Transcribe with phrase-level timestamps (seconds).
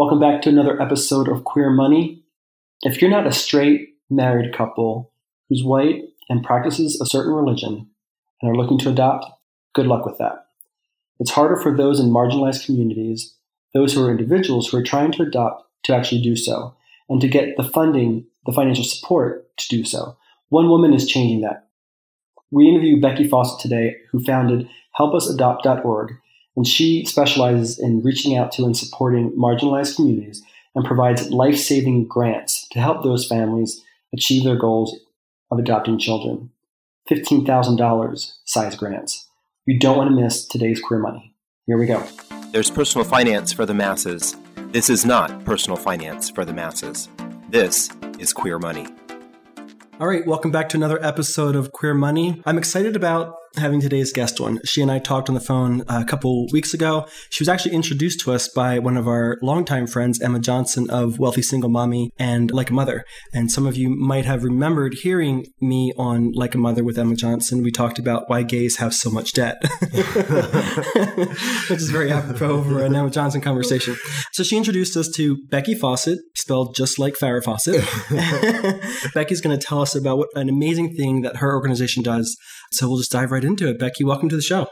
[0.00, 2.24] Welcome back to another episode of Queer Money.
[2.80, 5.12] If you're not a straight married couple
[5.50, 7.86] who's white and practices a certain religion
[8.40, 9.26] and are looking to adopt,
[9.74, 10.46] good luck with that.
[11.18, 13.34] It's harder for those in marginalized communities,
[13.74, 16.74] those who are individuals who are trying to adopt, to actually do so,
[17.10, 20.16] and to get the funding, the financial support to do so.
[20.48, 21.68] One woman is changing that.
[22.50, 24.66] We interviewed Becky Fawcett today, who founded
[24.98, 26.14] helpusadopt.org,
[26.56, 30.42] and she specializes in reaching out to and supporting marginalized communities
[30.74, 33.82] and provides life saving grants to help those families
[34.12, 34.98] achieve their goals
[35.50, 36.50] of adopting children.
[37.10, 39.28] $15,000 size grants.
[39.66, 41.34] You don't want to miss today's Queer Money.
[41.66, 42.04] Here we go.
[42.52, 44.36] There's personal finance for the masses.
[44.72, 47.08] This is not personal finance for the masses.
[47.48, 48.86] This is Queer Money.
[50.00, 52.40] All right, welcome back to another episode of Queer Money.
[52.46, 54.60] I'm excited about having today's guest on.
[54.64, 57.06] She and I talked on the phone uh, a couple weeks ago.
[57.30, 61.18] She was actually introduced to us by one of our longtime friends, Emma Johnson of
[61.18, 63.04] Wealthy Single Mommy and Like a Mother.
[63.32, 67.16] And some of you might have remembered hearing me on Like a Mother with Emma
[67.16, 67.62] Johnson.
[67.62, 69.56] We talked about why gays have so much debt,
[69.90, 73.96] which is very apropos for an Emma Johnson conversation.
[74.32, 77.84] So she introduced us to Becky Fawcett, spelled just like Farrah Fawcett.
[79.14, 82.36] Becky's going to tell us about what an amazing thing that her organization does.
[82.72, 83.78] So we'll just dive right into it.
[83.78, 84.66] Becky, welcome to the show.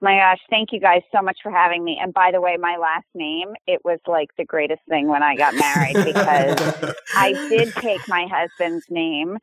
[0.00, 1.98] My gosh, thank you guys so much for having me.
[2.00, 5.34] And by the way, my last name, it was like the greatest thing when I
[5.34, 9.38] got married because I did take my husband's name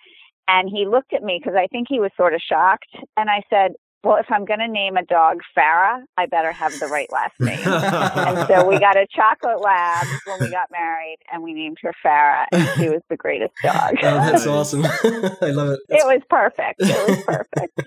[0.48, 2.96] and he looked at me because I think he was sort of shocked.
[3.18, 3.74] And I said,
[4.06, 7.34] well, if I'm going to name a dog Farah, I better have the right last
[7.40, 7.58] name.
[7.66, 11.92] and so we got a chocolate lab when we got married, and we named her
[12.06, 13.96] Farah, and she was the greatest dog.
[14.04, 14.86] Oh, that's awesome.
[15.42, 15.80] I love it.
[15.90, 16.82] It was perfect.
[16.82, 17.82] It was perfect.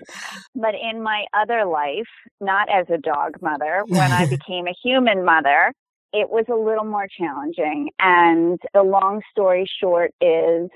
[0.55, 2.09] but in my other life,
[2.41, 5.73] not as a dog mother, when I became a human mother,
[6.11, 7.91] it was a little more challenging.
[7.99, 10.69] And the long story short is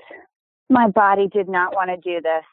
[0.70, 2.44] my body did not want to do this,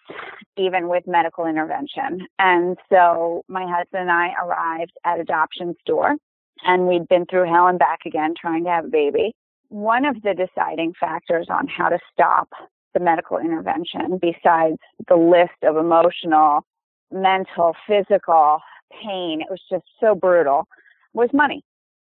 [0.58, 2.28] even with medical intervention.
[2.40, 6.16] And so my husband and I arrived at adoption store
[6.64, 9.34] and we'd been through hell and back again trying to have a baby.
[9.70, 12.50] One of the deciding factors on how to stop
[12.94, 16.66] the medical intervention, besides the list of emotional,
[17.12, 18.60] mental, physical
[18.92, 20.68] pain, it was just so brutal,
[21.14, 21.64] was money.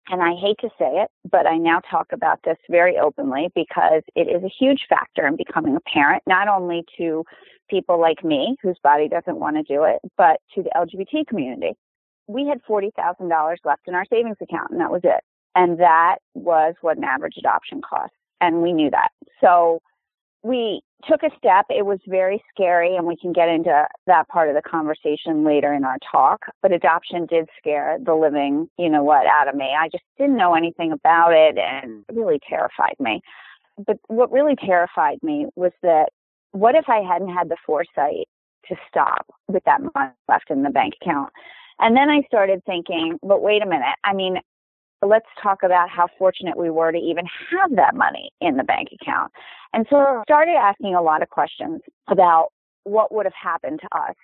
[0.09, 4.01] And I hate to say it, but I now talk about this very openly because
[4.15, 7.23] it is a huge factor in becoming a parent, not only to
[7.69, 11.73] people like me whose body doesn't want to do it, but to the LGBT community.
[12.27, 15.21] We had $40,000 left in our savings account and that was it.
[15.55, 18.13] And that was what an average adoption cost.
[18.39, 19.09] And we knew that.
[19.39, 19.81] So
[20.43, 21.65] we took a step.
[21.69, 25.73] It was very scary, and we can get into that part of the conversation later
[25.73, 26.45] in our talk.
[26.61, 29.69] But adoption did scare the living, you know what, out of me.
[29.77, 33.21] I just didn't know anything about it, and it really terrified me.
[33.85, 36.09] But what really terrified me was that
[36.51, 38.27] what if I hadn't had the foresight
[38.67, 41.31] to stop with that money left in the bank account?
[41.79, 43.95] And then I started thinking, but wait a minute.
[44.03, 44.37] I mean,
[45.01, 48.89] let's talk about how fortunate we were to even have that money in the bank
[49.01, 49.31] account.
[49.73, 52.49] And so I started asking a lot of questions about
[52.83, 54.15] what would have happened to us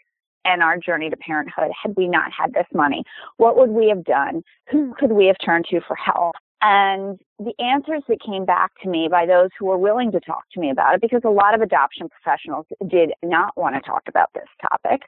[0.45, 3.03] and our journey to parenthood had we not had this money.
[3.37, 4.43] What would we have done?
[4.71, 6.35] Who could we have turned to for help?
[6.61, 10.43] And the answers that came back to me by those who were willing to talk
[10.53, 14.03] to me about it, because a lot of adoption professionals did not want to talk
[14.07, 15.03] about this topic,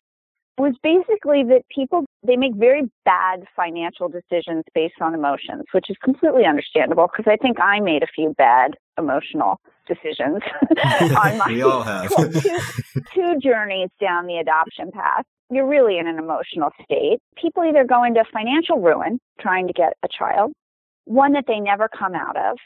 [0.59, 5.95] was basically that people they make very bad financial decisions based on emotions, which is
[6.03, 10.41] completely understandable because I think I made a few bad emotional decisions
[11.17, 12.09] on my we all have.
[12.33, 12.59] two,
[13.13, 15.23] two journeys down the adoption path.
[15.49, 17.19] You're really in an emotional state.
[17.41, 20.51] People either go into financial ruin trying to get a child,
[21.05, 22.57] one that they never come out of,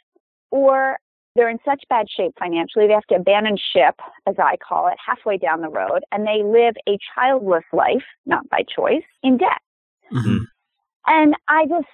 [0.52, 0.98] or
[1.36, 3.96] they're in such bad shape financially, they have to abandon ship,
[4.28, 8.48] as I call it, halfway down the road, and they live a childless life, not
[8.50, 9.62] by choice, in debt.
[10.12, 10.44] Mm-hmm.
[11.08, 11.88] And I just,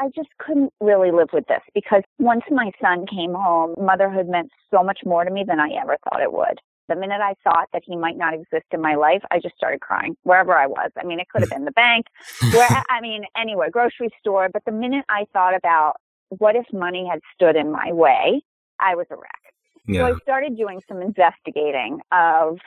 [0.00, 4.50] I just couldn't really live with this because once my son came home, motherhood meant
[4.70, 6.60] so much more to me than I ever thought it would.
[6.88, 9.80] The minute I thought that he might not exist in my life, I just started
[9.80, 10.92] crying wherever I was.
[10.96, 12.06] I mean, it could have been the bank,
[12.52, 14.48] where I mean, anywhere, grocery store.
[14.52, 15.96] But the minute I thought about
[16.30, 18.42] what if money had stood in my way?
[18.80, 19.40] I was a wreck.
[19.86, 20.08] Yeah.
[20.08, 22.58] So I started doing some investigating of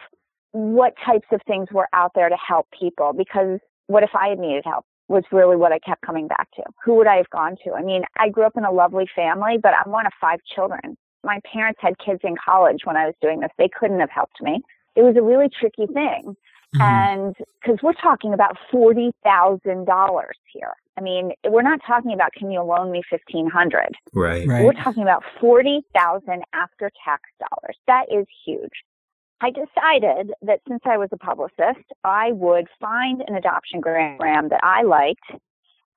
[0.52, 4.40] what types of things were out there to help people because what if I had
[4.40, 6.64] needed help was really what I kept coming back to.
[6.86, 7.74] Who would I have gone to?
[7.74, 10.96] I mean, I grew up in a lovely family, but I'm one of five children.
[11.24, 13.50] My parents had kids in college when I was doing this.
[13.58, 14.62] They couldn't have helped me.
[14.96, 16.36] It was a really tricky thing.
[16.76, 16.82] Mm-hmm.
[16.82, 20.22] And because we're talking about $40,000
[20.54, 20.74] here.
[20.98, 24.48] I mean, we're not talking about can you loan me 1500 Right.
[24.48, 24.66] Right.
[24.66, 27.78] We're talking about 40,000 after tax dollars.
[27.88, 28.84] That is huge.
[29.42, 34.60] I decided that since I was a publicist, I would find an adoption program that
[34.64, 35.24] I liked,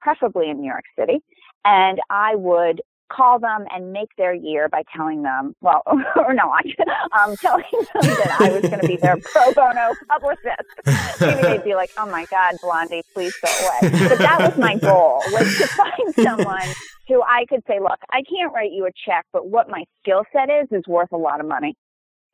[0.01, 1.19] preferably in New York City,
[1.65, 2.81] and I would
[3.15, 5.83] call them and make their year by telling them, well,
[6.17, 6.65] or not,
[7.19, 11.21] um, telling them that I was going to be their pro bono publicist.
[11.21, 14.09] Maybe they'd be like, oh my God, Blondie, please go away.
[14.09, 16.69] But that was my goal, was to find someone
[17.09, 20.25] who I could say, look, I can't write you a check, but what my skill
[20.33, 21.75] set is, is worth a lot of money.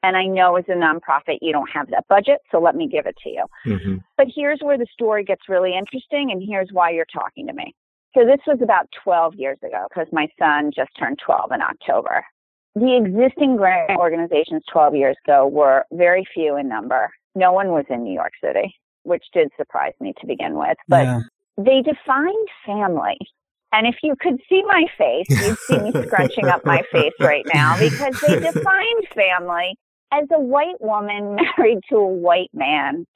[0.03, 3.07] And I know as a nonprofit, you don't have that budget, so let me give
[3.07, 3.45] it to you.
[3.67, 3.97] Mm-hmm.
[4.17, 7.75] But here's where the story gets really interesting, and here's why you're talking to me.
[8.15, 12.25] So this was about 12 years ago because my son just turned 12 in October.
[12.75, 17.11] The existing grant organizations 12 years ago were very few in number.
[17.35, 20.77] No one was in New York City, which did surprise me to begin with.
[20.87, 21.21] But yeah.
[21.57, 23.19] they defined family.
[23.73, 27.45] And if you could see my face, you'd see me scrunching up my face right
[27.53, 29.77] now because they defined family
[30.13, 33.07] as a white woman married to a white man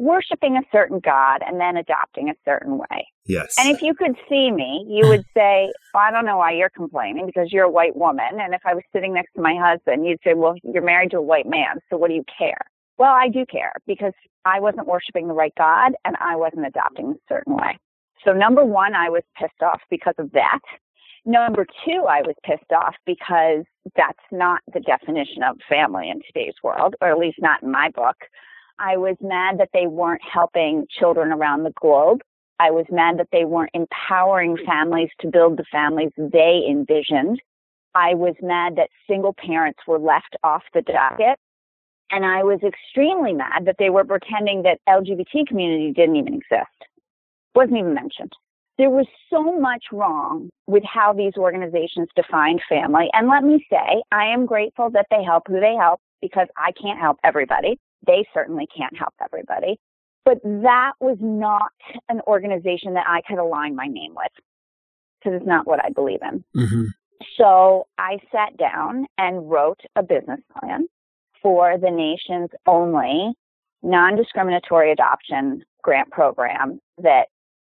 [0.00, 3.06] worshiping a certain God and then adopting a certain way.
[3.26, 3.54] Yes.
[3.58, 6.70] And if you could see me, you would say, well, I don't know why you're
[6.70, 8.40] complaining because you're a white woman.
[8.40, 11.18] And if I was sitting next to my husband, you'd say, well, you're married to
[11.18, 11.80] a white man.
[11.90, 12.62] So what do you care?
[12.96, 14.14] Well, I do care because
[14.46, 17.78] I wasn't worshiping the right God and I wasn't adopting a certain way.
[18.24, 20.60] So number one, I was pissed off because of that.
[21.26, 23.64] Number two, I was pissed off because
[23.96, 27.90] that's not the definition of family in today's world, or at least not in my
[27.94, 28.16] book.
[28.80, 32.22] I was mad that they weren't helping children around the globe.
[32.58, 37.40] I was mad that they weren't empowering families to build the families they envisioned.
[37.94, 41.38] I was mad that single parents were left off the docket.
[42.10, 46.70] And I was extremely mad that they were pretending that LGBT community didn't even exist.
[47.54, 48.32] Wasn't even mentioned.
[48.78, 53.10] There was so much wrong with how these organizations defined family.
[53.12, 56.72] And let me say, I am grateful that they help who they help because I
[56.72, 57.78] can't help everybody.
[58.06, 59.78] They certainly can't help everybody.
[60.24, 61.72] But that was not
[62.08, 64.32] an organization that I could align my name with
[65.18, 66.44] because it's not what I believe in.
[66.56, 66.84] Mm-hmm.
[67.36, 70.86] So I sat down and wrote a business plan
[71.42, 73.32] for the nation's only
[73.82, 77.26] non discriminatory adoption grant program that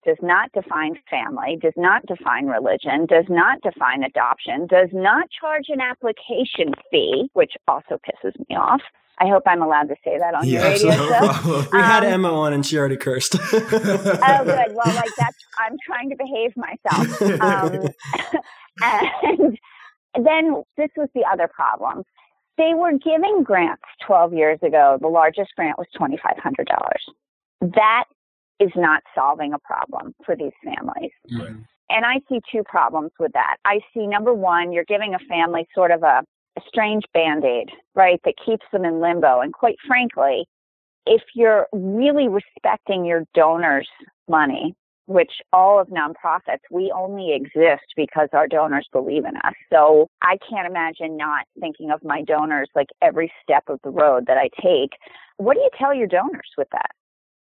[0.04, 5.64] does not define family, does not define religion, does not define adoption, does not charge
[5.68, 8.80] an application fee, which also pisses me off.
[9.18, 11.66] I hope I'm allowed to say that on your radio show.
[11.72, 13.34] we had Um, Emma on and she already cursed.
[13.52, 14.74] Oh, good.
[14.74, 17.22] Well, like that's, I'm trying to behave myself.
[17.40, 17.88] Um,
[20.14, 22.04] and then this was the other problem.
[22.58, 24.98] They were giving grants 12 years ago.
[25.00, 26.66] The largest grant was $2,500.
[27.74, 28.04] That
[28.60, 31.10] is not solving a problem for these families.
[31.30, 31.64] Mhm.
[31.90, 33.56] And I see two problems with that.
[33.64, 36.22] I see number one, you're giving a family sort of a,
[36.56, 39.40] a strange band aid, right, that keeps them in limbo.
[39.40, 40.46] And quite frankly,
[41.06, 43.88] if you're really respecting your donors'
[44.28, 44.74] money,
[45.06, 49.54] which all of nonprofits, we only exist because our donors believe in us.
[49.72, 54.26] So I can't imagine not thinking of my donors like every step of the road
[54.26, 54.98] that I take.
[55.36, 56.90] What do you tell your donors with that?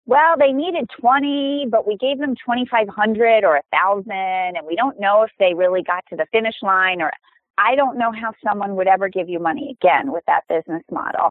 [0.07, 4.99] Well, they needed 20, but we gave them 2,500 or a thousand, and we don't
[4.99, 7.13] know if they really got to the finish line or
[7.59, 11.31] I don't know how someone would ever give you money again with that business model.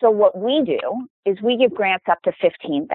[0.00, 2.86] So what we do is we give grants up to $15,000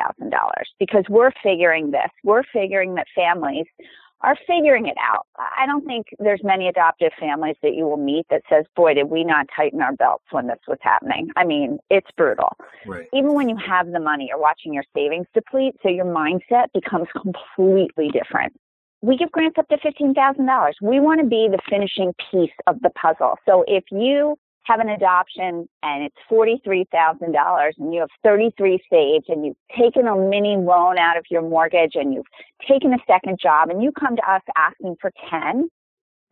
[0.80, 2.10] because we're figuring this.
[2.24, 3.66] We're figuring that families
[4.24, 5.26] are figuring it out.
[5.38, 9.06] I don't think there's many adoptive families that you will meet that says, boy, did
[9.06, 11.30] we not tighten our belts when this was happening.
[11.36, 12.56] I mean, it's brutal.
[12.86, 13.08] Right.
[13.14, 17.08] Even when you have the money, you're watching your savings deplete, so your mindset becomes
[17.20, 18.54] completely different.
[19.02, 20.74] We give grants up to $15,000.
[20.82, 23.36] We want to be the finishing piece of the puzzle.
[23.48, 29.46] So if you have an adoption and it's $43,000 and you have 33 saved and
[29.46, 32.28] you've taken a mini loan out of your mortgage and you've
[32.68, 35.68] taken a second job and you come to us asking for 10,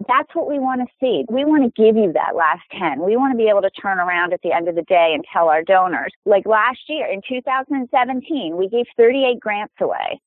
[0.08, 1.26] that's what we want to see.
[1.30, 3.02] We want to give you that last 10.
[3.02, 5.26] We want to be able to turn around at the end of the day and
[5.34, 6.14] tell our donors.
[6.26, 10.22] Like last year in 2017, we gave 38 grants away.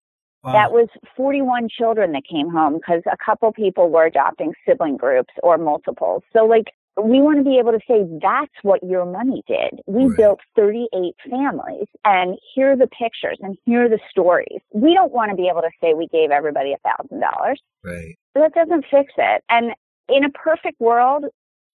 [0.45, 0.53] Wow.
[0.53, 5.33] That was 41 children that came home because a couple people were adopting sibling groups
[5.43, 6.23] or multiples.
[6.33, 6.67] So like
[7.03, 9.81] we want to be able to say that's what your money did.
[9.87, 10.17] We Right.
[10.17, 14.61] built 38 families and here are the pictures and here are the stories.
[14.75, 17.63] We don't want to be able to say we gave everybody a thousand dollars.
[17.85, 18.17] Right.
[18.35, 19.43] That doesn't fix it.
[19.49, 19.73] And
[20.09, 21.27] in a perfect world,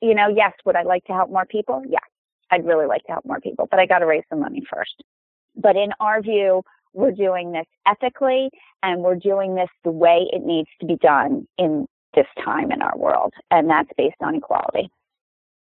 [0.03, 1.83] you know, yes, would I like to help more people?
[1.89, 1.99] Yeah,
[2.51, 5.03] I'd really like to help more people, but I got to raise the money first.
[5.55, 6.63] But in our view,
[6.97, 8.51] we're doing this ethically
[8.83, 12.83] and we're doing this the way it needs to be done in this time in
[12.83, 13.33] our world.
[13.51, 14.91] And that's based on equality.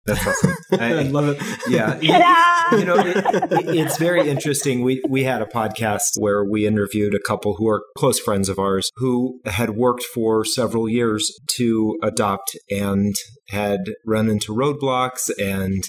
[0.05, 0.57] That's awesome.
[0.81, 1.43] I, I love it.
[1.69, 1.95] Yeah.
[1.95, 2.77] Ta-da!
[2.77, 4.83] You know, it, it, it's very interesting.
[4.83, 8.59] We we had a podcast where we interviewed a couple who are close friends of
[8.59, 13.15] ours who had worked for several years to adopt and
[13.51, 15.85] had run into roadblocks and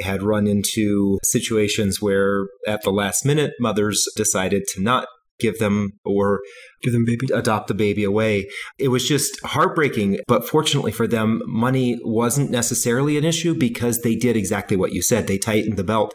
[0.00, 5.06] had run into situations where at the last minute mothers decided to not
[5.40, 6.40] give them or
[6.82, 7.26] give them baby.
[7.34, 8.48] adopt the baby away.
[8.78, 14.14] It was just heartbreaking but fortunately for them money wasn't necessarily an issue because they
[14.14, 15.26] did exactly what you said.
[15.26, 16.14] They tightened the belt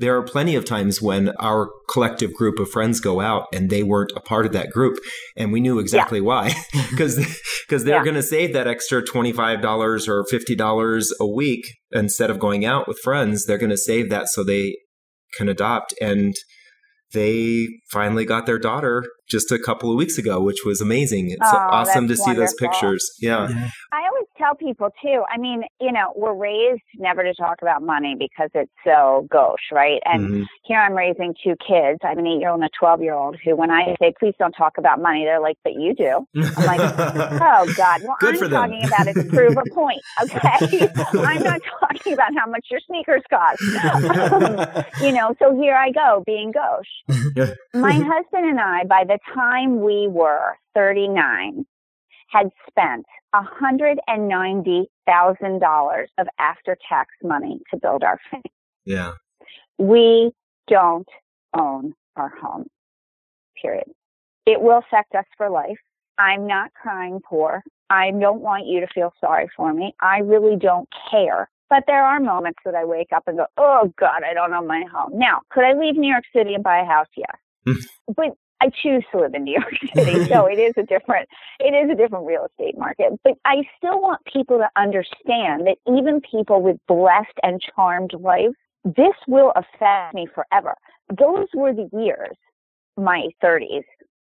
[0.00, 3.82] there are plenty of times when our collective group of friends go out and they
[3.82, 4.96] weren't a part of that group
[5.36, 6.24] and we knew exactly yeah.
[6.24, 6.54] why
[6.90, 7.16] because
[7.66, 8.04] because they're yeah.
[8.04, 12.98] going to save that extra $25 or $50 a week instead of going out with
[12.98, 14.74] friends they're going to save that so they
[15.36, 16.34] can adopt and
[17.12, 21.30] they finally got their daughter just a couple of weeks ago, which was amazing.
[21.30, 22.24] It's oh, awesome to wonderful.
[22.24, 23.10] see those pictures.
[23.20, 23.48] Yeah.
[23.48, 23.70] yeah.
[24.50, 25.22] Tell people too.
[25.32, 29.70] I mean, you know, we're raised never to talk about money because it's so gauche,
[29.70, 30.00] right?
[30.04, 30.42] And mm-hmm.
[30.64, 31.98] here I'm raising two kids.
[32.02, 34.12] I have an eight year old and a 12 year old who, when I say,
[34.18, 36.26] please don't talk about money, they're like, but you do.
[36.36, 36.80] I'm like,
[37.40, 38.02] oh God.
[38.02, 40.00] Well, Good I'm talking about it to prove a point.
[40.22, 40.88] Okay.
[41.14, 43.60] I'm not talking about how much your sneakers cost.
[44.32, 47.48] um, you know, so here I go being gauche.
[47.74, 51.64] My husband and I, by the time we were 39,
[52.30, 58.50] had spent $190,000 of after tax money to build our family.
[58.84, 59.12] Yeah.
[59.78, 60.32] We
[60.68, 61.08] don't
[61.56, 62.66] own our home,
[63.60, 63.86] period.
[64.46, 65.78] It will affect us for life.
[66.18, 67.62] I'm not crying poor.
[67.88, 69.94] I don't want you to feel sorry for me.
[70.00, 71.48] I really don't care.
[71.68, 74.66] But there are moments that I wake up and go, oh God, I don't own
[74.66, 75.18] my home.
[75.18, 77.06] Now, could I leave New York City and buy a house?
[77.16, 77.86] Yes.
[78.16, 81.72] but I choose to live in New York City, so it is a different it
[81.74, 83.12] is a different real estate market.
[83.24, 88.54] But I still want people to understand that even people with blessed and charmed lives,
[88.84, 90.74] this will affect me forever.
[91.18, 92.36] Those were the years,
[92.96, 93.84] my 30s,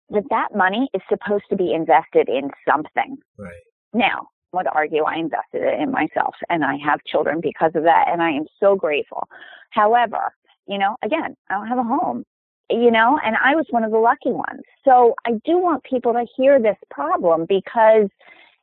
[0.09, 3.17] that that money is supposed to be invested in something.
[3.37, 3.53] Right.
[3.93, 7.83] Now, I would argue I invested it in myself, and I have children because of
[7.83, 9.27] that, and I am so grateful.
[9.71, 10.33] However,
[10.67, 12.23] you know, again, I don't have a home
[12.73, 14.61] you know, and I was one of the lucky ones.
[14.85, 18.09] So I do want people to hear this problem because,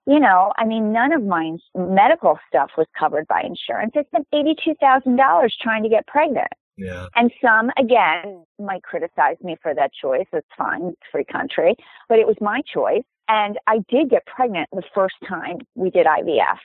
[0.07, 3.93] you know, I mean, none of my medical stuff was covered by insurance.
[3.97, 6.49] I spent $82,000 trying to get pregnant.
[6.77, 7.07] Yeah.
[7.15, 10.27] And some, again, might criticize me for that choice.
[10.33, 10.89] It's fine.
[10.89, 11.77] It's free country.
[12.09, 13.03] But it was my choice.
[13.29, 16.59] And I did get pregnant the first time we did IVF.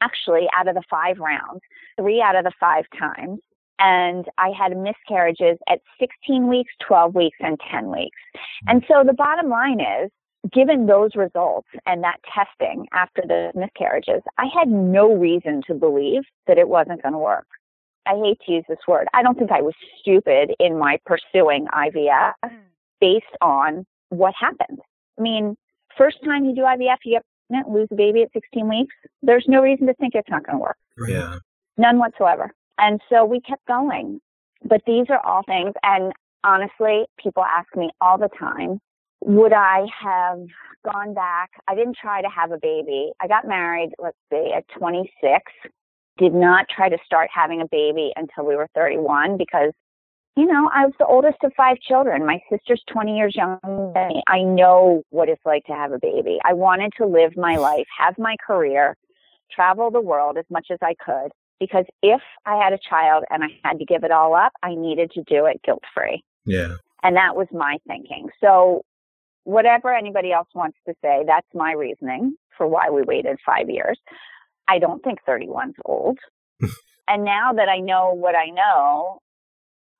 [0.00, 1.60] Actually, out of the five rounds,
[1.98, 3.40] three out of the five times,
[3.78, 8.18] and I had miscarriages at 16 weeks, 12 weeks, and 10 weeks.
[8.34, 8.70] Hmm.
[8.70, 10.10] And so the bottom line is,
[10.52, 16.22] given those results and that testing after the miscarriages, I had no reason to believe
[16.46, 17.46] that it wasn't going to work.
[18.06, 19.08] I hate to use this word.
[19.12, 22.56] I don't think I was stupid in my pursuing IVF hmm.
[23.00, 24.78] based on what happened.
[25.18, 25.56] I mean,
[25.96, 28.94] first time you do IVF, you get pregnant, lose a baby at 16 weeks.
[29.22, 30.76] There's no reason to think it's not going to work.
[31.06, 31.36] Yeah.
[31.76, 32.52] None whatsoever.
[32.78, 34.20] And so we kept going.
[34.64, 35.74] But these are all things.
[35.82, 36.12] And
[36.44, 38.80] honestly, people ask me all the time,
[39.20, 40.40] would I have
[40.84, 41.50] gone back?
[41.66, 43.10] I didn't try to have a baby.
[43.20, 45.12] I got married, let's see, at 26.
[46.18, 49.72] Did not try to start having a baby until we were 31 because,
[50.36, 52.26] you know, I was the oldest of five children.
[52.26, 54.22] My sister's 20 years younger than me.
[54.26, 56.38] I know what it's like to have a baby.
[56.44, 58.96] I wanted to live my life, have my career,
[59.52, 61.30] travel the world as much as I could
[61.60, 64.74] because if I had a child and I had to give it all up, I
[64.74, 66.22] needed to do it guilt free.
[66.44, 66.74] Yeah.
[67.02, 68.28] And that was my thinking.
[68.40, 68.82] So,
[69.44, 73.98] whatever anybody else wants to say, that's my reasoning for why we waited five years.
[74.68, 76.18] I don't think 31's old.
[77.08, 79.20] and now that I know what I know,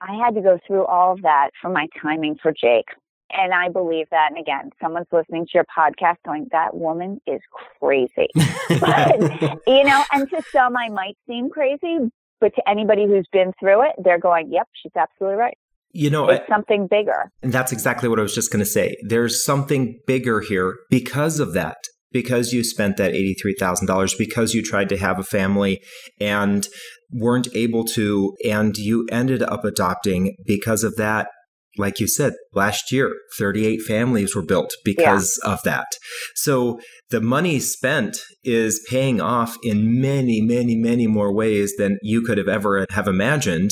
[0.01, 2.89] I had to go through all of that for my timing for Jake.
[3.31, 4.31] And I believe that.
[4.31, 7.41] And again, someone's listening to your podcast going, that woman is
[7.79, 8.29] crazy.
[8.81, 9.21] but,
[9.67, 13.83] you know, and to some, I might seem crazy, but to anybody who's been through
[13.83, 15.59] it, they're going, yep, she's absolutely right.
[15.93, 17.31] You know, it's I, something bigger.
[17.43, 18.97] And that's exactly what I was just going to say.
[19.07, 21.77] There's something bigger here because of that.
[22.11, 25.83] Because you spent that $83,000, because you tried to have a family
[26.19, 26.67] and
[27.13, 31.29] weren't able to, and you ended up adopting because of that
[31.79, 35.53] like you said, last year, 38 families were built because yeah.
[35.53, 35.87] of that.
[36.35, 36.81] So
[37.11, 42.39] the money spent is paying off in many, many, many more ways than you could
[42.39, 43.71] have ever have imagined.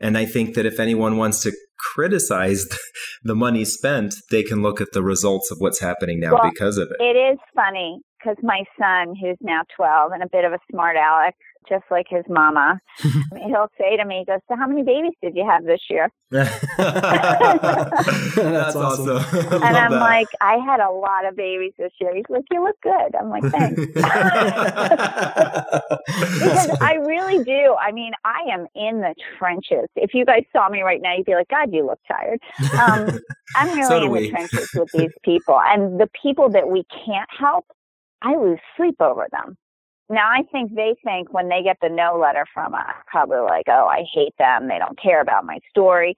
[0.00, 1.52] And I think that if anyone wants to
[1.94, 2.66] criticize
[3.22, 6.76] the money spent, they can look at the results of what's happening now well, because
[6.76, 7.02] of it.
[7.02, 10.96] It is funny because my son, who's now 12 and a bit of a smart
[10.96, 11.34] aleck,
[11.68, 15.36] just like his mama, he'll say to me, he goes, So, how many babies did
[15.36, 16.10] you have this year?
[16.30, 16.66] That's,
[18.34, 19.18] That's awesome.
[19.62, 20.00] and I'm that.
[20.00, 22.14] like, I had a lot of babies this year.
[22.14, 23.14] He's like, You look good.
[23.18, 23.80] I'm like, Thanks.
[26.16, 27.76] because I really do.
[27.80, 29.88] I mean, I am in the trenches.
[29.96, 32.40] If you guys saw me right now, you'd be like, God, you look tired.
[32.78, 33.20] Um,
[33.54, 34.20] I'm really so in we.
[34.22, 35.60] the trenches with these people.
[35.60, 37.66] And the people that we can't help,
[38.22, 39.56] I lose sleep over them.
[40.08, 43.66] Now, I think they think when they get the no letter from us, probably like,
[43.68, 44.68] oh, I hate them.
[44.68, 46.16] They don't care about my story.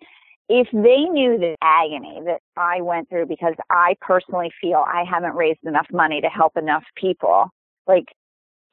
[0.51, 5.35] If they knew the agony that I went through because I personally feel I haven't
[5.35, 7.49] raised enough money to help enough people,
[7.87, 8.07] like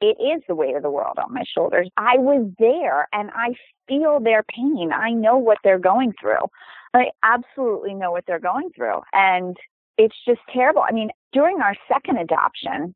[0.00, 1.88] it is the weight of the world on my shoulders.
[1.96, 3.54] I was there and I
[3.88, 4.90] feel their pain.
[4.94, 6.46] I know what they're going through.
[6.94, 9.00] I absolutely know what they're going through.
[9.12, 9.56] And
[9.98, 10.82] it's just terrible.
[10.86, 12.94] I mean, during our second adoption,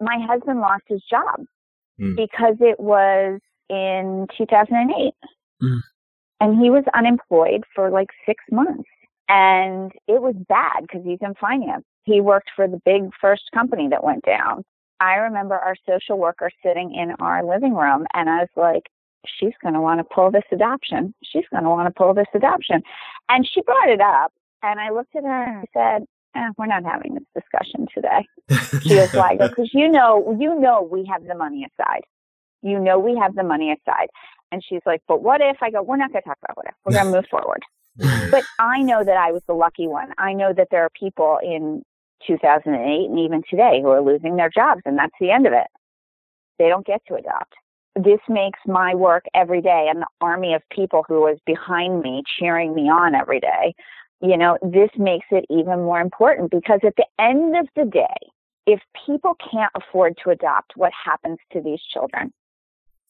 [0.00, 1.44] my husband lost his job
[2.00, 2.16] mm.
[2.16, 5.12] because it was in 2008.
[5.62, 5.80] Mm.
[6.40, 8.88] And he was unemployed for like six months.
[9.28, 11.84] And it was bad because he's in finance.
[12.04, 14.64] He worked for the big first company that went down.
[14.98, 18.82] I remember our social worker sitting in our living room, and I was like,
[19.26, 21.14] she's going to want to pull this adoption.
[21.24, 22.82] She's going to want to pull this adoption.
[23.28, 26.66] And she brought it up, and I looked at her and I said, eh, we're
[26.66, 28.26] not having this discussion today.
[28.82, 32.02] She was like, because you know, you know, we have the money aside.
[32.62, 34.08] You know, we have the money aside.
[34.52, 36.66] And she's like, but what if I go, we're not going to talk about what
[36.66, 37.62] if, we're going to move forward.
[38.30, 40.12] but I know that I was the lucky one.
[40.18, 41.82] I know that there are people in
[42.26, 45.66] 2008 and even today who are losing their jobs and that's the end of it.
[46.58, 47.54] They don't get to adopt.
[47.96, 52.22] This makes my work every day and the army of people who is behind me
[52.38, 53.74] cheering me on every day
[54.20, 58.16] you know, this makes it even more important because at the end of the day,
[58.66, 62.32] if people can't afford to adopt, what happens to these children?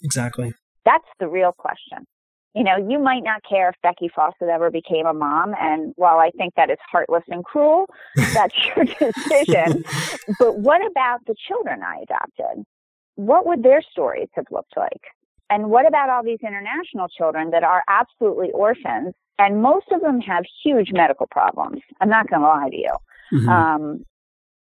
[0.02, 0.52] Exactly.
[0.84, 2.06] That's the real question.
[2.54, 5.54] You know, you might not care if Becky Fawcett ever became a mom.
[5.60, 7.86] And while I think that is heartless and cruel,
[8.34, 9.84] that's your decision.
[10.38, 12.64] but what about the children I adopted?
[13.14, 15.02] What would their stories have looked like?
[15.50, 20.20] And what about all these international children that are absolutely orphans and most of them
[20.20, 21.80] have huge medical problems.
[22.00, 22.94] I'm not going to lie to you,
[23.32, 23.48] mm-hmm.
[23.48, 24.04] um,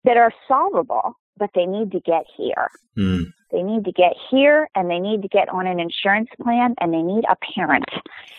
[0.05, 2.69] that are solvable, but they need to get here.
[2.97, 3.33] Mm.
[3.51, 6.93] They need to get here, and they need to get on an insurance plan, and
[6.93, 7.85] they need a parent.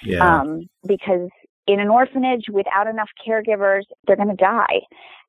[0.01, 0.39] Yeah.
[0.39, 1.29] Um, because
[1.67, 4.81] in an orphanage without enough caregivers, they're going to die.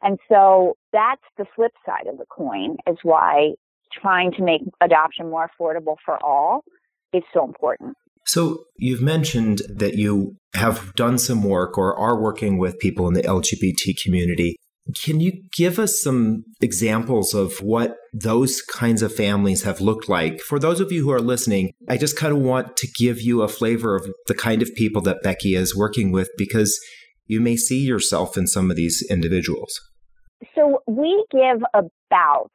[0.02, 2.78] And so that's the flip side of the coin.
[2.86, 3.52] Is why
[3.92, 6.64] trying to make adoption more affordable for all
[7.14, 7.96] is so important.
[8.26, 13.14] So, you've mentioned that you have done some work or are working with people in
[13.14, 14.56] the LGBT community.
[15.02, 20.40] Can you give us some examples of what those kinds of families have looked like?
[20.40, 23.42] For those of you who are listening, I just kind of want to give you
[23.42, 26.78] a flavor of the kind of people that Becky is working with because
[27.26, 29.80] you may see yourself in some of these individuals.
[30.54, 32.50] So we give about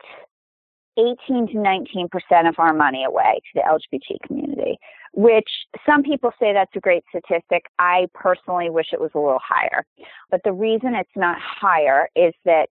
[1.27, 4.77] 18 to 19% of our money away to the LGBT community
[5.13, 5.49] which
[5.85, 7.65] some people say that's a great statistic.
[7.79, 9.83] I personally wish it was a little higher.
[10.29, 12.67] But the reason it's not higher is that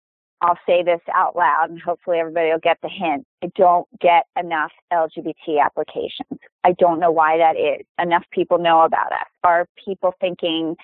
[0.41, 3.25] I'll say this out loud and hopefully everybody will get the hint.
[3.43, 6.39] I don't get enough LGBT applications.
[6.65, 7.85] I don't know why that is.
[7.97, 9.27] Enough people know about us.
[9.45, 10.75] Are people thinking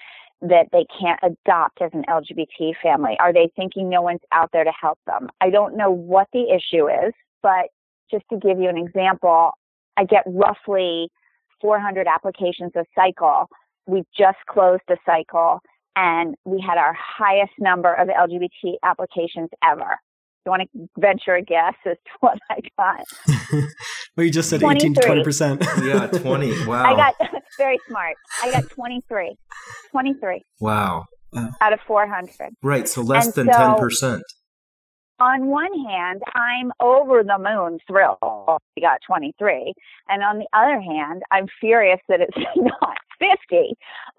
[0.41, 3.17] that they can't adopt as an LGBT family?
[3.19, 5.28] Are they thinking no one's out there to help them?
[5.41, 7.67] I don't know what the issue is, but
[8.12, 9.52] just to give you an example,
[9.97, 11.10] I get roughly
[11.62, 13.47] 400 applications a cycle.
[13.88, 15.60] We just closed the cycle
[15.95, 19.97] and we had our highest number of LGBT applications ever.
[20.45, 23.06] You want to venture a guess as to what I got?
[24.15, 25.62] well, you just said 18 to 20%.
[25.86, 26.65] yeah, 20.
[26.65, 26.86] Wow.
[26.86, 27.15] I got
[27.58, 28.15] very smart.
[28.41, 29.36] I got 23.
[29.91, 30.45] 23.
[30.62, 31.06] Wow.
[31.36, 31.49] Uh.
[31.62, 32.54] Out of 400.
[32.63, 32.88] Right.
[32.88, 34.21] So less and than so, 10%
[35.19, 39.73] on one hand, I'm over the moon thrilled we got 23.
[40.08, 43.75] And on the other hand, I'm furious that it's not 50.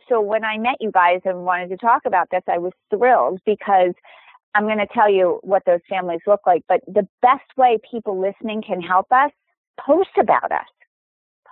[0.08, 3.40] So when I met you guys and wanted to talk about this, I was thrilled
[3.46, 3.94] because
[4.54, 6.62] I'm going to tell you what those families look like.
[6.68, 9.30] But the best way people listening can help us,
[9.78, 10.66] post about us.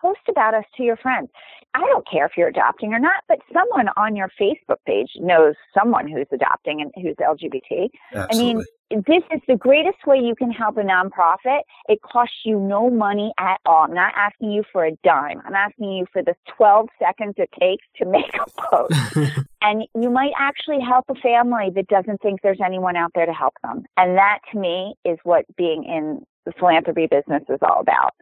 [0.00, 1.28] Post about us to your friends.
[1.74, 5.54] I don't care if you're adopting or not, but someone on your Facebook page knows
[5.78, 7.90] someone who's adopting and who's LGBT.
[8.14, 8.30] Absolutely.
[8.30, 11.60] I mean, this is the greatest way you can help a nonprofit.
[11.88, 13.84] It costs you no money at all.
[13.84, 15.42] I'm not asking you for a dime.
[15.44, 19.38] I'm asking you for the 12 seconds it takes to make a post.
[19.62, 23.32] and you might actually help a family that doesn't think there's anyone out there to
[23.32, 23.84] help them.
[23.98, 28.14] And that to me is what being in the philanthropy business is all about.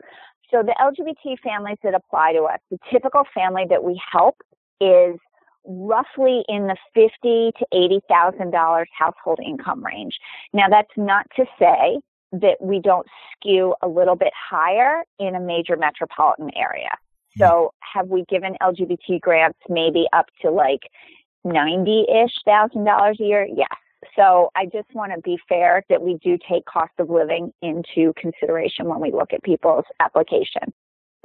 [0.51, 4.37] So the LGBT families that apply to us, the typical family that we help
[4.81, 5.17] is
[5.65, 10.19] roughly in the fifty to eighty thousand dollars household income range.
[10.53, 11.99] Now that's not to say
[12.33, 16.91] that we don't skew a little bit higher in a major metropolitan area.
[17.35, 17.41] Hmm.
[17.41, 20.83] So have we given LGBT grants maybe up to like
[21.45, 23.49] ninety ish thousand dollars a year?
[23.53, 23.69] Yes.
[24.15, 28.13] So I just want to be fair that we do take cost of living into
[28.17, 30.73] consideration when we look at people's application.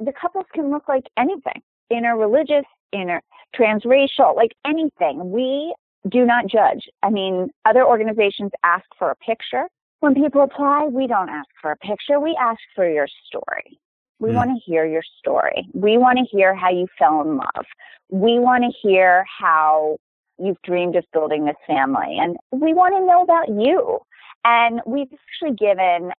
[0.00, 3.20] The couples can look like anything interreligious, inter
[3.54, 5.30] transracial, like anything.
[5.30, 5.74] We
[6.08, 6.88] do not judge.
[7.02, 9.64] I mean, other organizations ask for a picture.
[10.00, 12.18] When people apply, we don't ask for a picture.
[12.18, 13.78] We ask for your story.
[14.18, 14.34] We mm.
[14.34, 15.68] want to hear your story.
[15.74, 17.66] We want to hear how you fell in love.
[18.08, 19.98] We want to hear how
[20.42, 22.18] you've dreamed of building this family.
[22.20, 23.98] And we want to know about you.
[24.44, 26.10] And we've actually given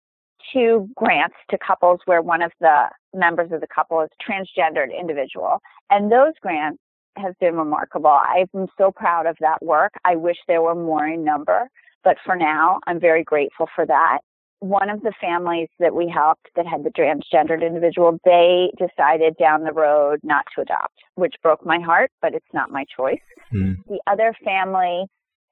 [0.51, 5.61] two grants to couples where one of the members of the couple is transgendered individual.
[5.89, 6.79] And those grants
[7.17, 8.09] have been remarkable.
[8.09, 9.93] I'm so proud of that work.
[10.05, 11.69] I wish there were more in number,
[12.03, 14.19] but for now, I'm very grateful for that.
[14.59, 19.63] One of the families that we helped that had the transgendered individual, they decided down
[19.63, 23.19] the road not to adopt, which broke my heart, but it's not my choice.
[23.53, 23.75] Mm.
[23.87, 25.05] The other family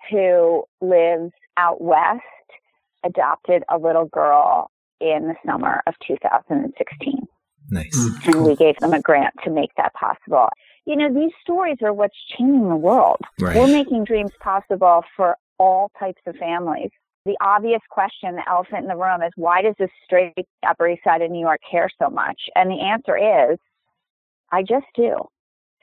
[0.09, 2.21] who lives out west
[3.03, 7.27] adopted a little girl in the summer of 2016.
[7.69, 7.97] Nice.
[7.97, 10.49] Mm, and we gave them a grant to make that possible.
[10.85, 13.21] You know, these stories are what's changing the world.
[13.39, 13.55] Right.
[13.55, 16.89] We're making dreams possible for all types of families.
[17.25, 20.33] The obvious question, the elephant in the room, is why does this straight
[20.67, 22.39] Upper East Side of New York care so much?
[22.55, 23.15] And the answer
[23.51, 23.59] is,
[24.51, 25.17] I just do.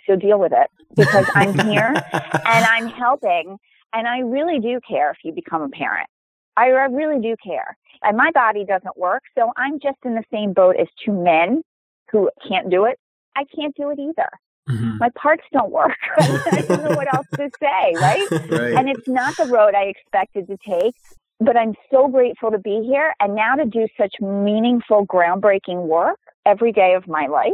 [0.09, 3.59] So deal with it because I'm here and I'm helping.
[3.93, 6.09] And I really do care if you become a parent.
[6.57, 7.77] I, I really do care.
[8.03, 9.23] And my body doesn't work.
[9.37, 11.63] So I'm just in the same boat as two men
[12.11, 12.99] who can't do it.
[13.37, 14.29] I can't do it either.
[14.69, 14.99] Mm-hmm.
[14.99, 15.97] My parts don't work.
[16.19, 18.31] I don't know what else to say, right?
[18.51, 18.75] right?
[18.75, 20.95] And it's not the road I expected to take,
[21.41, 26.19] but I'm so grateful to be here and now to do such meaningful, groundbreaking work
[26.45, 27.53] every day of my life.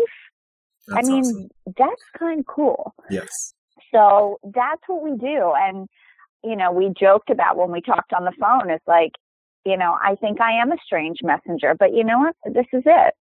[0.88, 1.48] That's I mean, awesome.
[1.76, 2.94] that's kind of cool.
[3.10, 3.54] Yes.
[3.92, 5.52] So that's what we do.
[5.56, 5.88] And,
[6.42, 9.12] you know, we joked about when we talked on the phone, it's like,
[9.64, 12.36] you know, I think I am a strange messenger, but you know what?
[12.52, 13.14] This is it.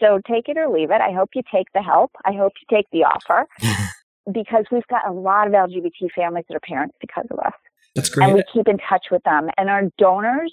[0.00, 1.00] So take it or leave it.
[1.00, 2.10] I hope you take the help.
[2.24, 3.46] I hope you take the offer
[4.32, 7.52] because we've got a lot of LGBT families that are parents because of us.
[7.94, 8.26] That's great.
[8.26, 10.52] And we keep in touch with them and our donors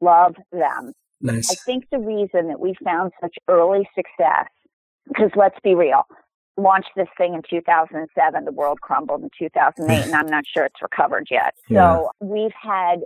[0.00, 0.92] love them.
[1.20, 1.50] Nice.
[1.50, 4.48] I think the reason that we found such early success,
[5.08, 6.02] because let's be real,
[6.56, 10.82] launched this thing in 2007, the world crumbled in 2008, and I'm not sure it's
[10.82, 11.54] recovered yet.
[11.68, 11.96] Yeah.
[11.96, 13.00] So we've had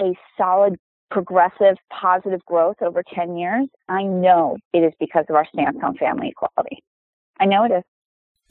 [0.00, 0.76] a solid
[1.10, 5.96] progressive positive growth over 10 years, I know it is because of our stance on
[5.96, 6.82] family equality.
[7.38, 7.82] I know it is.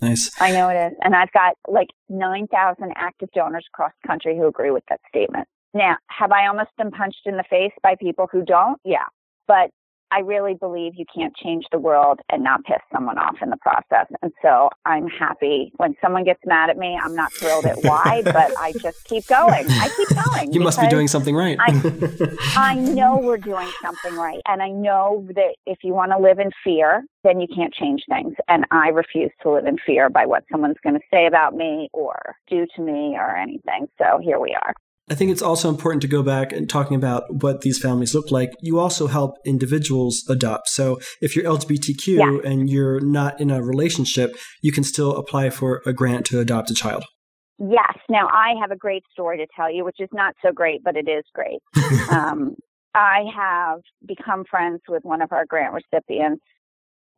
[0.01, 0.31] Nice.
[0.39, 0.97] I know it is.
[1.01, 5.47] And I've got like 9,000 active donors across the country who agree with that statement.
[5.73, 8.79] Now, have I almost been punched in the face by people who don't?
[8.83, 9.05] Yeah.
[9.47, 9.71] But
[10.11, 13.57] I really believe you can't change the world and not piss someone off in the
[13.57, 14.07] process.
[14.21, 16.99] And so I'm happy when someone gets mad at me.
[17.01, 19.65] I'm not thrilled at why, but I just keep going.
[19.69, 20.53] I keep going.
[20.53, 21.57] You must be doing something right.
[21.59, 24.41] I, I know we're doing something right.
[24.47, 28.03] And I know that if you want to live in fear, then you can't change
[28.09, 28.33] things.
[28.47, 31.89] And I refuse to live in fear by what someone's going to say about me
[31.93, 33.87] or do to me or anything.
[33.97, 34.73] So here we are.
[35.09, 38.29] I think it's also important to go back and talking about what these families look
[38.29, 38.51] like.
[38.61, 40.69] You also help individuals adopt.
[40.69, 42.49] So if you're LGBTQ yeah.
[42.49, 46.69] and you're not in a relationship, you can still apply for a grant to adopt
[46.69, 47.05] a child.
[47.57, 47.97] Yes.
[48.07, 50.95] Now I have a great story to tell you, which is not so great, but
[50.95, 51.59] it is great.
[52.11, 52.55] um,
[52.93, 56.43] I have become friends with one of our grant recipients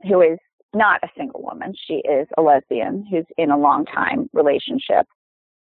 [0.04, 0.40] who is
[0.74, 1.74] not a single woman.
[1.88, 5.06] She is a lesbian who's in a long time relationship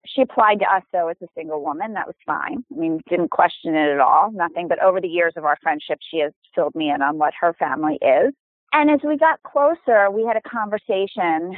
[0.06, 1.94] she applied to us though as a single woman.
[1.94, 2.64] That was fine.
[2.74, 4.68] I mean, didn't question it at all, nothing.
[4.68, 7.54] But over the years of our friendship, she has filled me in on what her
[7.54, 8.34] family is.
[8.72, 11.58] And as we got closer, we had a conversation.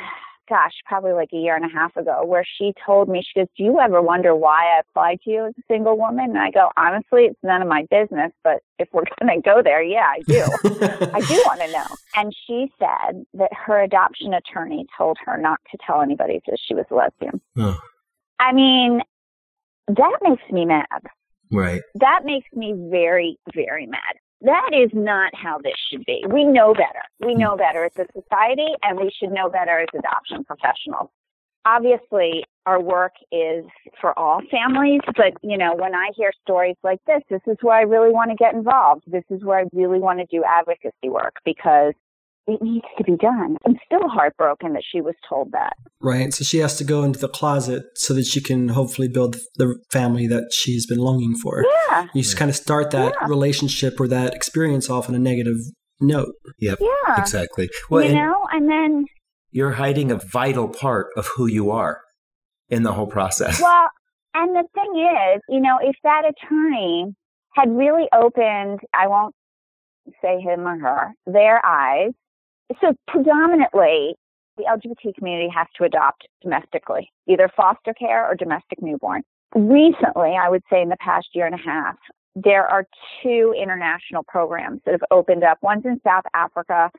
[0.50, 3.48] gosh, probably like a year and a half ago, where she told me, she goes,
[3.58, 6.32] Do you ever wonder why I applied to you as a single woman?
[6.32, 9.62] And I go, Honestly, it's none of my business, but if we're going to go
[9.64, 10.44] there, yeah, I do.
[11.14, 11.88] I do want to know.
[12.16, 16.74] And she said that her adoption attorney told her not to tell anybody that she
[16.74, 17.40] was a lesbian.
[17.58, 17.80] Oh.
[18.42, 19.02] I mean,
[19.88, 20.86] that makes me mad.
[21.52, 21.82] Right.
[21.96, 24.16] That makes me very, very mad.
[24.42, 26.24] That is not how this should be.
[26.28, 27.04] We know better.
[27.20, 27.60] We know mm.
[27.60, 31.10] better as a society, and we should know better as adoption professionals.
[31.64, 33.66] Obviously, our work is
[34.00, 37.78] for all families, but you know, when I hear stories like this, this is where
[37.78, 39.04] I really want to get involved.
[39.06, 41.94] This is where I really want to do advocacy work because
[42.48, 43.58] it needs to be done.
[43.66, 45.74] I'm still heartbroken that she was told that.
[46.02, 46.34] Right.
[46.34, 49.78] So she has to go into the closet so that she can hopefully build the
[49.92, 51.64] family that she's been longing for.
[51.90, 52.08] Yeah.
[52.14, 53.28] You just kind of start that yeah.
[53.28, 55.58] relationship or that experience off on a negative
[56.00, 56.34] note.
[56.60, 56.80] Yep.
[56.82, 57.22] Yeah.
[57.22, 57.70] Exactly.
[57.90, 59.06] Well, you know, and then
[59.52, 62.02] you're hiding a vital part of who you are
[62.70, 63.62] in the whole process.
[63.72, 63.90] Well,
[64.34, 67.14] and the thing is, you know, if that attorney
[67.54, 69.36] had really opened, I won't
[70.22, 72.14] say him or her, their eyes
[72.80, 74.16] so predominantly,
[74.58, 79.24] the LGBT community has to adopt domestically, either foster care or domestic newborn.
[79.56, 81.98] Recently, I would say in the past year and a half,
[82.36, 82.86] there are
[83.22, 85.58] two international programs that have opened up.
[85.62, 86.90] One's in South Africa,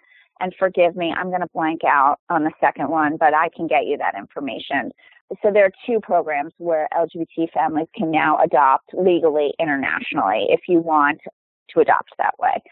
[0.40, 3.66] and forgive me, I'm going to blank out on the second one, but I can
[3.66, 4.90] get you that information.
[5.42, 10.80] So there are two programs where LGBT families can now adopt legally internationally if you
[10.80, 11.20] want
[11.70, 12.62] to adopt that way.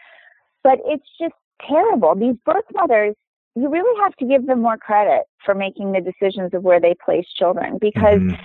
[0.63, 1.33] But it's just
[1.67, 2.15] terrible.
[2.15, 3.15] These birth mothers,
[3.55, 6.95] you really have to give them more credit for making the decisions of where they
[7.03, 8.41] place children because mm-hmm.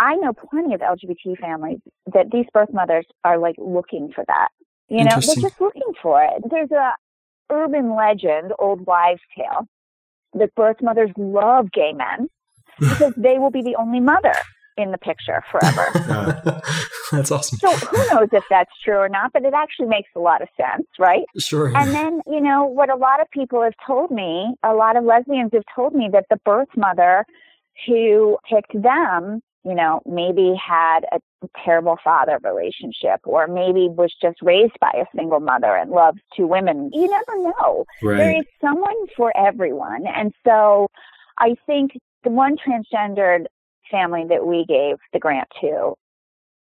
[0.00, 1.80] I know plenty of LGBT families
[2.12, 4.48] that these birth mothers are like looking for that.
[4.88, 6.42] You know, they're just looking for it.
[6.48, 6.94] There's a
[7.50, 9.66] urban legend, old wives' tale,
[10.34, 12.28] that birth mothers love gay men
[12.78, 14.34] because they will be the only mother
[14.78, 15.90] in the picture forever.
[17.12, 17.58] that's awesome.
[17.58, 20.48] So who knows if that's true or not, but it actually makes a lot of
[20.56, 21.24] sense, right?
[21.38, 21.76] Sure.
[21.76, 25.04] And then, you know, what a lot of people have told me, a lot of
[25.04, 27.24] lesbians have told me that the birth mother
[27.86, 31.20] who picked them, you know, maybe had a
[31.64, 36.46] terrible father relationship or maybe was just raised by a single mother and loves two
[36.46, 36.90] women.
[36.92, 37.84] You never know.
[38.02, 38.18] Right.
[38.18, 40.06] There is someone for everyone.
[40.06, 40.88] And so
[41.38, 41.92] I think
[42.24, 43.46] the one transgendered
[43.90, 45.94] family that we gave the grant to,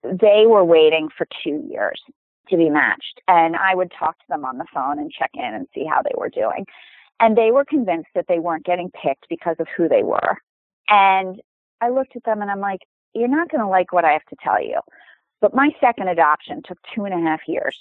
[0.02, 2.00] they were waiting for two years
[2.48, 3.20] to be matched.
[3.28, 6.02] And I would talk to them on the phone and check in and see how
[6.02, 6.64] they were doing.
[7.18, 10.36] And they were convinced that they weren't getting picked because of who they were.
[10.88, 11.40] And
[11.80, 12.80] I looked at them and I'm like,
[13.14, 14.80] you're not going to like what I have to tell you.
[15.40, 17.78] But my second adoption took two and a half years.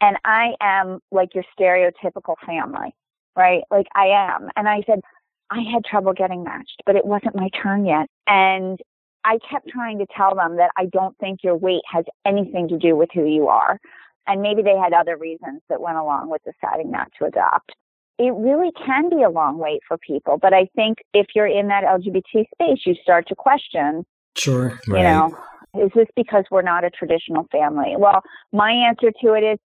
[0.00, 2.94] And I am like your stereotypical family,
[3.36, 3.62] right?
[3.70, 4.48] Like I am.
[4.56, 5.00] And I said,
[5.50, 8.08] I had trouble getting matched, but it wasn't my turn yet.
[8.26, 8.78] And
[9.24, 12.78] I kept trying to tell them that I don't think your weight has anything to
[12.78, 13.78] do with who you are.
[14.26, 17.72] And maybe they had other reasons that went along with deciding not to adopt.
[18.18, 20.38] It really can be a long wait for people.
[20.40, 24.04] But I think if you're in that LGBT space, you start to question.
[24.36, 24.78] Sure.
[24.86, 25.38] You know,
[25.74, 27.94] is this because we're not a traditional family?
[27.96, 29.58] Well, my answer to it is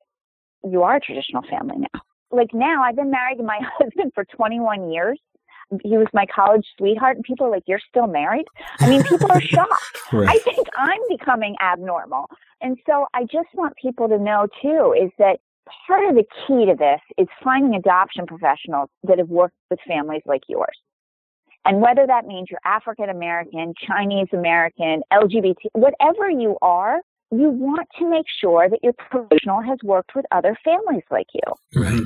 [0.64, 2.02] you are a traditional family now.
[2.32, 5.20] Like now, I've been married to my husband for 21 years
[5.84, 8.46] he was my college sweetheart and people are like you're still married?
[8.80, 10.00] I mean people are shocked.
[10.12, 10.30] Right.
[10.30, 12.30] i think i'm becoming abnormal.
[12.62, 15.40] And so i just want people to know too is that
[15.88, 20.22] part of the key to this is finding adoption professionals that have worked with families
[20.26, 20.78] like yours.
[21.66, 27.00] And whether that means you're african american chinese american lgbt whatever you are
[27.32, 31.82] you want to make sure that your professional has worked with other families like you.
[31.82, 32.04] Right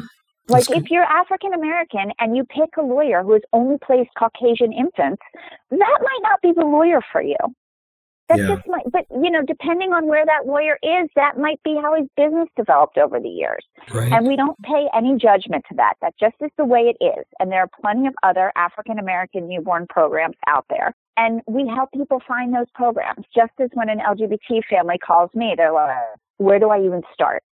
[0.47, 4.71] like if you're African American and you pick a lawyer who has only placed Caucasian
[4.71, 5.21] infants,
[5.71, 7.37] that might not be the lawyer for you.
[8.29, 8.55] That yeah.
[8.55, 11.95] just might, but you know, depending on where that lawyer is, that might be how
[11.95, 13.63] his business developed over the years.
[13.93, 14.11] Right.
[14.11, 15.93] And we don't pay any judgment to that.
[16.01, 17.25] That just is the way it is.
[17.39, 20.93] And there are plenty of other African American newborn programs out there.
[21.15, 23.25] And we help people find those programs.
[23.33, 25.95] Just as when an LGBT family calls me, they're like,
[26.35, 27.43] where do I even start?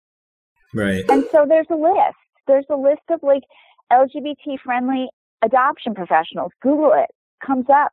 [0.73, 1.05] Right.
[1.07, 3.43] And so there's a list there's a list of like
[3.91, 5.07] LGBT friendly
[5.43, 6.51] adoption professionals.
[6.61, 7.09] Google it,
[7.45, 7.91] comes up.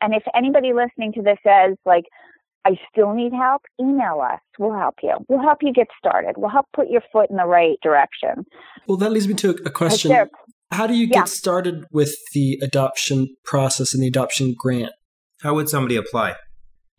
[0.00, 2.04] And if anybody listening to this says like,
[2.64, 4.40] I still need help, email us.
[4.58, 5.14] We'll help you.
[5.28, 6.34] We'll help you get started.
[6.36, 8.44] We'll help put your foot in the right direction.
[8.88, 10.28] Well, that leads me to a question.
[10.72, 11.24] How do you get yeah.
[11.24, 14.90] started with the adoption process and the adoption grant?
[15.42, 16.34] How would somebody apply?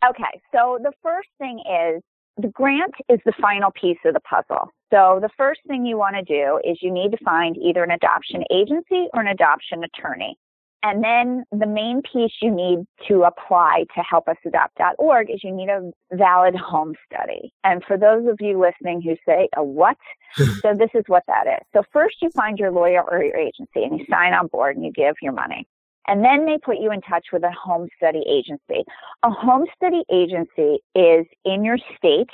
[0.08, 2.02] Okay, so the first thing is
[2.38, 4.70] the grant is the final piece of the puzzle.
[4.90, 7.90] So the first thing you want to do is you need to find either an
[7.90, 10.36] adoption agency or an adoption attorney.
[10.84, 15.90] And then the main piece you need to apply to helpusadopt.org is you need a
[16.12, 17.52] valid home study.
[17.64, 19.96] And for those of you listening who say, a what?
[20.36, 21.66] so this is what that is.
[21.74, 24.84] So first you find your lawyer or your agency and you sign on board and
[24.84, 25.66] you give your money.
[26.06, 28.84] And then they put you in touch with a home study agency.
[29.22, 32.30] A home study agency is in your state.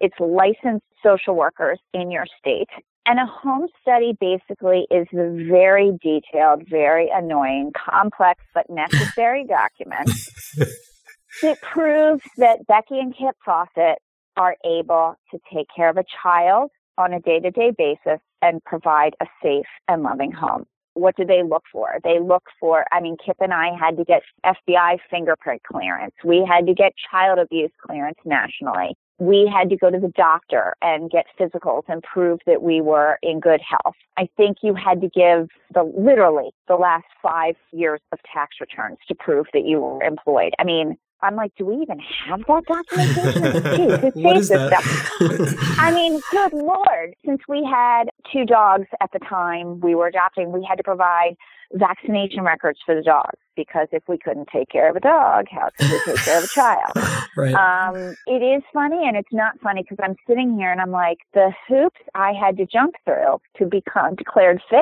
[0.00, 2.68] It's licensed social workers in your state
[3.08, 10.10] and a home study basically is the very detailed, very annoying, complex, but necessary document
[11.42, 13.98] that proves that Becky and Kip Fawcett
[14.36, 18.62] are able to take care of a child on a day to day basis and
[18.64, 20.66] provide a safe and loving home.
[20.98, 21.98] What do they look for?
[22.04, 26.14] They look for, I mean, Kip and I had to get FBI fingerprint clearance.
[26.24, 30.76] We had to get child abuse clearance nationally we had to go to the doctor
[30.80, 33.96] and get physicals and prove that we were in good health.
[34.16, 38.98] I think you had to give the literally the last five years of tax returns
[39.08, 40.54] to prove that you were employed.
[40.58, 43.42] I mean, I'm like, do we even have that documentation?
[43.42, 44.82] Jeez, who what is that?
[44.82, 45.78] Stuff?
[45.78, 47.14] I mean, good lord!
[47.24, 51.36] Since we had two dogs at the time we were adopting, we had to provide
[51.72, 55.68] vaccination records for the dogs because if we couldn't take care of a dog, how
[55.76, 56.92] could we take care of a child?
[57.36, 57.54] right.
[57.54, 61.18] Um, it is funny and it's not funny because I'm sitting here and I'm like,
[61.34, 64.80] the hoops I had to jump through to become declared fit,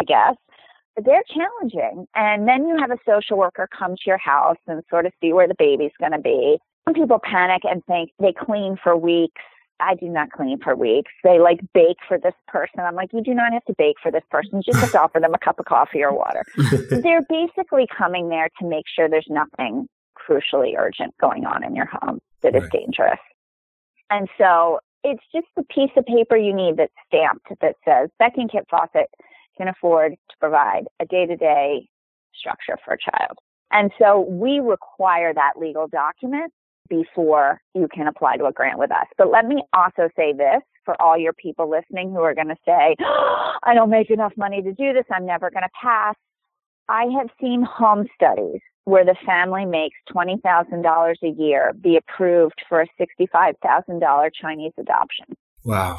[0.00, 0.36] I guess,
[1.04, 2.06] they're challenging.
[2.14, 5.32] And then you have a social worker come to your house and sort of see
[5.32, 6.58] where the baby's going to be.
[6.86, 9.42] Some people panic and think they clean for weeks
[9.80, 11.12] I do not clean for weeks.
[11.22, 12.80] They like bake for this person.
[12.80, 14.56] I'm like, you do not have to bake for this person.
[14.56, 16.44] You just have to offer them a cup of coffee or water.
[16.90, 21.86] They're basically coming there to make sure there's nothing crucially urgent going on in your
[21.86, 22.62] home that right.
[22.62, 23.20] is dangerous.
[24.10, 28.42] And so it's just the piece of paper you need that's stamped that says Becky
[28.42, 29.10] and Kip Fawcett
[29.56, 31.88] can afford to provide a day to day
[32.34, 33.38] structure for a child.
[33.70, 36.52] And so we require that legal document
[36.88, 39.06] before you can apply to a grant with us.
[39.18, 42.56] But let me also say this for all your people listening who are going to
[42.64, 45.04] say, oh, I don't make enough money to do this.
[45.12, 46.14] I'm never going to pass.
[46.88, 52.82] I have seen home studies where the family makes $20,000 a year be approved for
[52.82, 55.26] a $65,000 Chinese adoption.
[55.64, 55.98] Wow.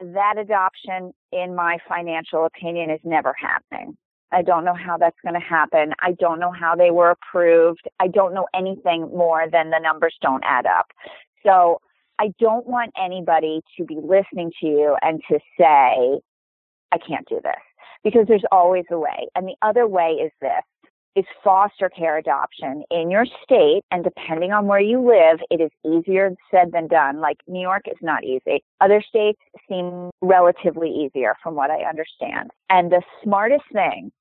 [0.00, 3.96] That adoption, in my financial opinion, is never happening.
[4.30, 5.92] I don't know how that's going to happen.
[6.00, 7.88] I don't know how they were approved.
[7.98, 10.86] I don't know anything more than the numbers don't add up.
[11.44, 11.80] So
[12.18, 16.20] I don't want anybody to be listening to you and to say,
[16.92, 17.54] I can't do this
[18.04, 19.28] because there's always a way.
[19.34, 20.62] And the other way is this
[21.18, 23.82] is foster care adoption in your state.
[23.90, 27.20] And depending on where you live, it is easier said than done.
[27.20, 28.62] Like New York is not easy.
[28.80, 32.50] Other states seem relatively easier from what I understand.
[32.70, 34.12] And the smartest thing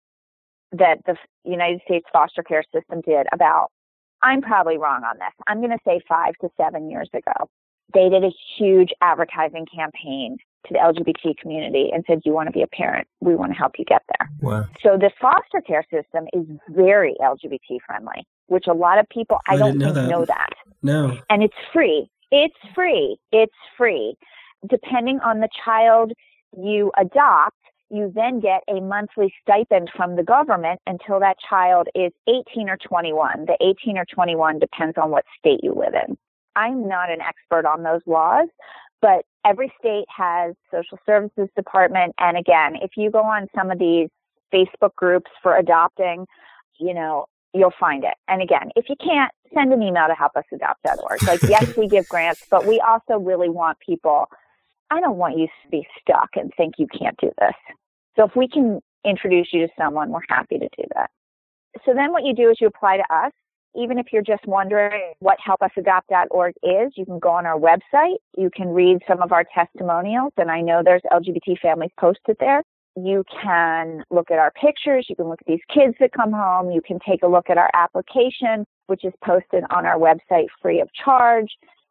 [0.71, 3.69] that the United States foster care system did about,
[4.21, 7.49] I'm probably wrong on this, I'm going to say five to seven years ago.
[7.93, 12.51] They did a huge advertising campaign to the LGBT community and said, You want to
[12.53, 13.07] be a parent?
[13.21, 14.29] We want to help you get there.
[14.41, 14.65] Wow.
[14.81, 19.55] So the foster care system is very LGBT friendly, which a lot of people I,
[19.55, 20.09] I don't know that.
[20.09, 20.49] know that.
[20.81, 21.17] No.
[21.29, 22.09] And it's free.
[22.31, 23.17] It's free.
[23.31, 24.15] It's free.
[24.67, 26.11] Depending on the child
[26.57, 27.57] you adopt,
[27.89, 32.77] you then get a monthly stipend from the government until that child is 18 or
[32.77, 33.45] 21.
[33.45, 36.17] The 18 or 21 depends on what state you live in.
[36.55, 38.47] I'm not an expert on those laws,
[39.01, 42.13] but every state has social services department.
[42.19, 44.09] And again, if you go on some of these
[44.53, 46.25] Facebook groups for adopting,
[46.79, 48.15] you know, you'll find it.
[48.27, 51.23] And again, if you can't, send an email to helpusadopt.org.
[51.23, 54.27] Like, yes, we give grants, but we also really want people
[54.89, 57.55] I don't want you to be stuck and think you can't do this.
[58.15, 61.09] So if we can introduce you to someone, we're happy to do that.
[61.85, 63.31] So then what you do is you apply to us.
[63.77, 68.17] Even if you're just wondering what helpusadopt.org is, you can go on our website.
[68.35, 72.63] You can read some of our testimonials, and I know there's LGBT families posted there.
[72.95, 75.05] You can look at our pictures.
[75.07, 76.71] You can look at these kids that come home.
[76.71, 80.81] You can take a look at our application, which is posted on our website free
[80.81, 81.49] of charge.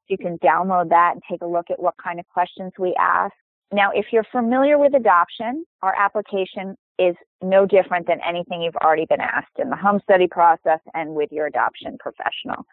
[0.08, 3.32] You can download that and take a look at what kind of questions we ask.
[3.72, 9.06] Now, if you're familiar with adoption, our application is no different than anything you've already
[9.06, 12.64] been asked in the home study process and with your adoption professional.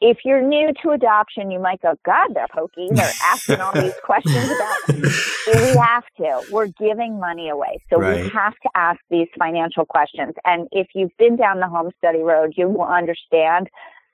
[0.00, 2.88] If you're new to adoption, you might go, God, they're pokey.
[2.90, 4.98] They're asking all these questions about.
[5.46, 6.42] we have to.
[6.50, 7.80] We're giving money away.
[7.88, 8.24] So right.
[8.24, 10.34] we have to ask these financial questions.
[10.44, 13.68] And if you've been down the home study road, you will understand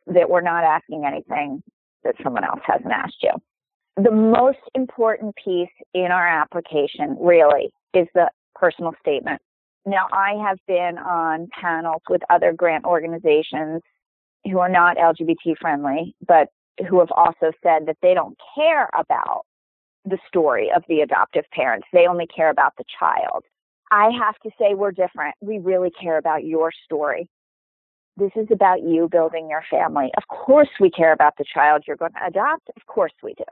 [0.06, 1.62] that we're not asking anything
[2.04, 3.32] that someone else hasn't asked you.
[3.96, 9.40] The most important piece in our application really is the personal statement.
[9.88, 13.80] Now, I have been on panels with other grant organizations
[14.44, 16.48] who are not LGBT friendly, but
[16.88, 19.46] who have also said that they don't care about
[20.04, 21.86] the story of the adoptive parents.
[21.90, 23.44] They only care about the child.
[23.90, 25.34] I have to say we're different.
[25.40, 27.26] We really care about your story.
[28.18, 30.10] This is about you building your family.
[30.18, 32.68] Of course, we care about the child you're going to adopt.
[32.76, 33.44] Of course, we do.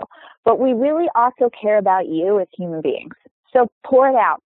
[0.45, 3.15] But we really also care about you as human beings.
[3.55, 4.43] So pour it out.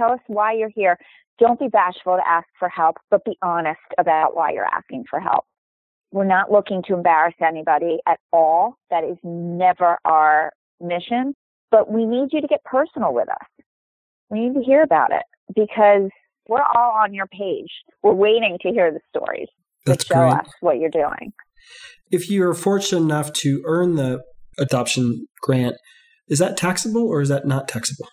[0.00, 0.96] Tell us why you're here.
[1.38, 5.20] Don't be bashful to ask for help, but be honest about why you're asking for
[5.20, 5.44] help.
[6.10, 8.76] We're not looking to embarrass anybody at all.
[8.90, 11.34] That is never our mission.
[11.70, 13.64] But we need you to get personal with us.
[14.30, 15.22] We need to hear about it
[15.54, 16.10] because
[16.48, 17.70] we're all on your page.
[18.02, 19.48] We're waiting to hear the stories
[19.84, 20.32] That's to show great.
[20.32, 21.32] us what you're doing.
[22.10, 24.22] If you're fortunate enough to earn the
[24.58, 25.76] adoption grant,
[26.26, 28.08] is that taxable or is that not taxable?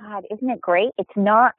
[0.00, 0.90] God, isn't it great?
[0.98, 1.54] It's not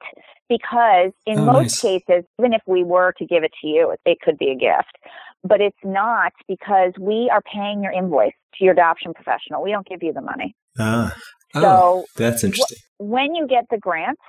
[0.49, 1.81] because in Oh, most nice.
[1.81, 4.97] cases, even if we were to give it to you, it could be a gift.
[5.43, 9.61] But it's not because we are paying your invoice to your adoption professional.
[9.63, 10.55] We don't give you the money.
[10.79, 11.13] Ah,
[11.55, 12.77] Oh, So that's interesting.
[12.97, 14.19] when you get the grant,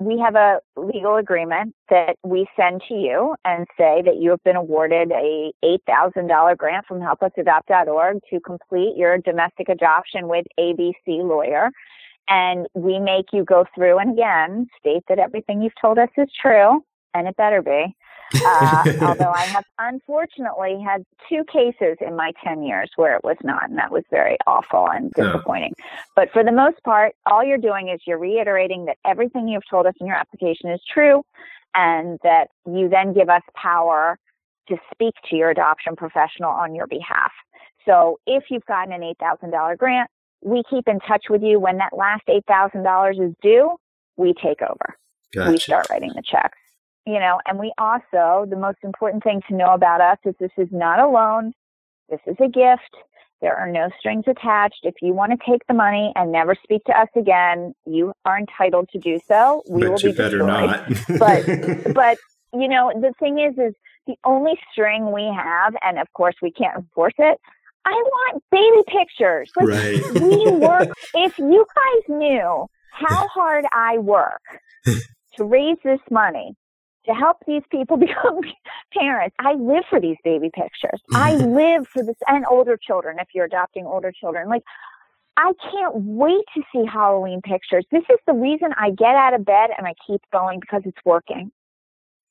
[0.00, 4.42] we have a legal agreement that we send to you and say that you have
[4.44, 11.70] been awarded a $8,000 grant from helpusadopt.org to complete your domestic adoption with ABC lawyer.
[12.28, 16.28] And we make you go through and again state that everything you've told us is
[16.40, 17.96] true, and it better be.
[18.44, 23.36] Uh, although I have unfortunately had two cases in my 10 years where it was
[23.42, 25.24] not, and that was very awful and Yeah.
[25.24, 25.74] disappointing.
[26.14, 29.86] But for the most part, all you're doing is you're reiterating that everything you've told
[29.86, 31.24] us in your application is true,
[31.74, 34.18] and that you then give us power
[34.68, 37.32] to speak to your adoption professional on your behalf.
[37.86, 40.10] So if you've gotten an $8,000 grant,
[40.42, 43.76] we keep in touch with you when that last $8,000 is due.
[44.16, 44.96] We take over
[45.50, 46.58] we start writing the checks.
[47.06, 50.50] You know, and we also, the most important thing to know about us is this
[50.58, 51.52] is not a loan.
[52.10, 52.94] This is a gift.
[53.40, 54.80] There are no strings attached.
[54.82, 58.38] If you want to take the money and never speak to us again, you are
[58.38, 59.62] entitled to do so.
[59.70, 60.88] We will you be better destroyed.
[61.08, 61.18] not.
[61.18, 62.18] But- But,
[62.52, 63.74] you know, the thing is, is
[64.06, 67.38] the only string we have, and of course we can't enforce it.
[67.84, 69.50] I want baby pictures.
[69.56, 70.20] Like, right.
[70.20, 74.42] we work if you guys knew how hard I work
[75.36, 76.54] to raise this money
[77.06, 78.40] to help these people become
[78.92, 79.34] parents.
[79.38, 81.00] I live for these baby pictures.
[81.12, 84.48] I live for this and older children if you're adopting older children.
[84.48, 84.62] Like
[85.36, 87.84] I can't wait to see Halloween pictures.
[87.92, 90.98] This is the reason I get out of bed and I keep going because it's
[91.04, 91.52] working.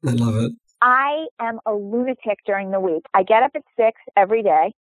[0.06, 0.52] I love it.
[0.82, 3.04] I am a lunatic during the week.
[3.14, 4.74] I get up at six every day.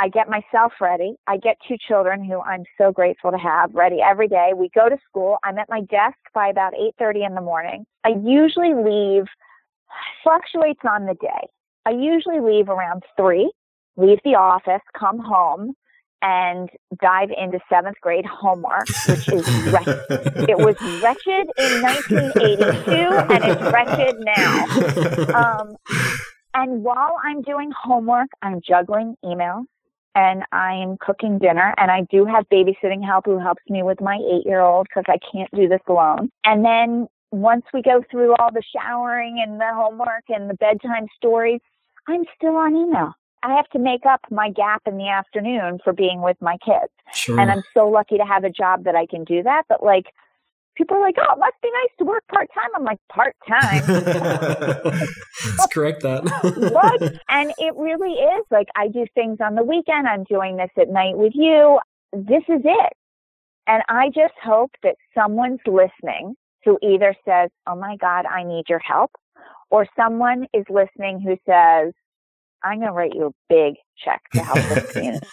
[0.00, 1.14] I get myself ready.
[1.26, 4.50] I get two children who I'm so grateful to have ready every day.
[4.54, 5.38] We go to school.
[5.44, 7.86] I'm at my desk by about 8:30 in the morning.
[8.04, 9.24] I usually leave
[10.22, 11.48] fluctuates on the day.
[11.86, 13.50] I usually leave around 3,
[13.96, 15.74] leave the office, come home
[16.22, 16.70] and
[17.00, 20.00] dive into 7th grade homework, which is wretched.
[20.48, 24.66] It was wretched in 1982 and it's wretched now.
[25.34, 25.76] Um,
[26.54, 29.64] and while I'm doing homework, I'm juggling emails
[30.14, 31.74] and I'm cooking dinner.
[31.78, 35.04] And I do have babysitting help who helps me with my eight year old because
[35.08, 36.30] I can't do this alone.
[36.44, 41.06] And then once we go through all the showering and the homework and the bedtime
[41.16, 41.60] stories,
[42.06, 43.12] I'm still on email.
[43.42, 46.92] I have to make up my gap in the afternoon for being with my kids.
[47.12, 47.38] Sure.
[47.38, 49.64] And I'm so lucky to have a job that I can do that.
[49.68, 50.06] But like,
[50.76, 52.70] people are like, oh, it must be nice to work part time.
[52.74, 53.82] I'm like, part time.
[53.86, 56.24] Let's correct that.
[56.72, 57.02] what?
[57.28, 60.06] And it really is like I do things on the weekend.
[60.06, 61.78] I'm doing this at night with you.
[62.12, 62.92] This is it.
[63.66, 68.64] And I just hope that someone's listening who either says, Oh my God, I need
[68.68, 69.12] your help,
[69.70, 71.92] or someone is listening who says,
[72.62, 75.26] I'm going to write you a big check to help this community.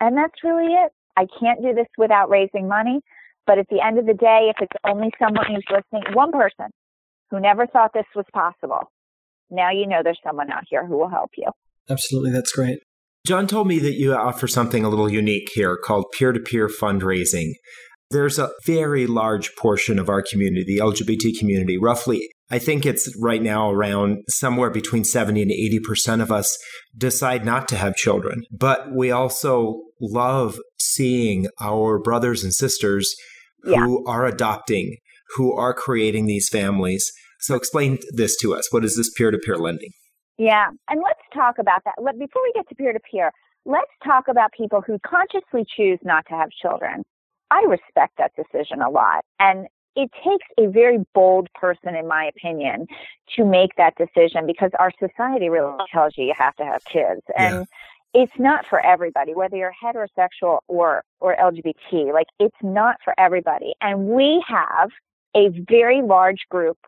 [0.00, 0.92] and that's really it.
[1.16, 3.00] I can't do this without raising money.
[3.48, 6.66] But at the end of the day, if it's only someone who's listening, one person
[7.30, 8.92] who never thought this was possible,
[9.50, 11.50] now you know there's someone out here who will help you.
[11.88, 12.30] Absolutely.
[12.30, 12.78] That's great.
[13.26, 16.68] John told me that you offer something a little unique here called peer to peer
[16.68, 17.52] fundraising.
[18.10, 23.14] There's a very large portion of our community, the LGBT community, roughly, I think it's
[23.20, 26.56] right now around somewhere between 70 and 80% of us
[26.96, 28.42] decide not to have children.
[28.50, 33.14] But we also love seeing our brothers and sisters
[33.64, 33.84] Yeah.
[33.84, 34.96] who are adopting,
[35.36, 37.12] who are creating these families.
[37.40, 38.72] So explain this to us.
[38.72, 39.90] What is this peer to peer lending?
[40.38, 40.68] Yeah.
[40.88, 41.94] And let's talk about that.
[42.00, 43.32] Let, before we get to peer to peer,
[43.64, 47.02] let's talk about people who consciously choose not to have children.
[47.50, 49.24] I respect that decision a lot.
[49.40, 52.86] And it takes a very bold person, in my opinion,
[53.36, 57.22] to make that decision because our society really tells you you have to have kids.
[57.36, 57.64] And yeah
[58.14, 62.12] it's not for everybody, whether you're heterosexual or, or LGBT.
[62.12, 63.74] Like, it's not for everybody.
[63.80, 64.90] And we have
[65.36, 66.78] a very large group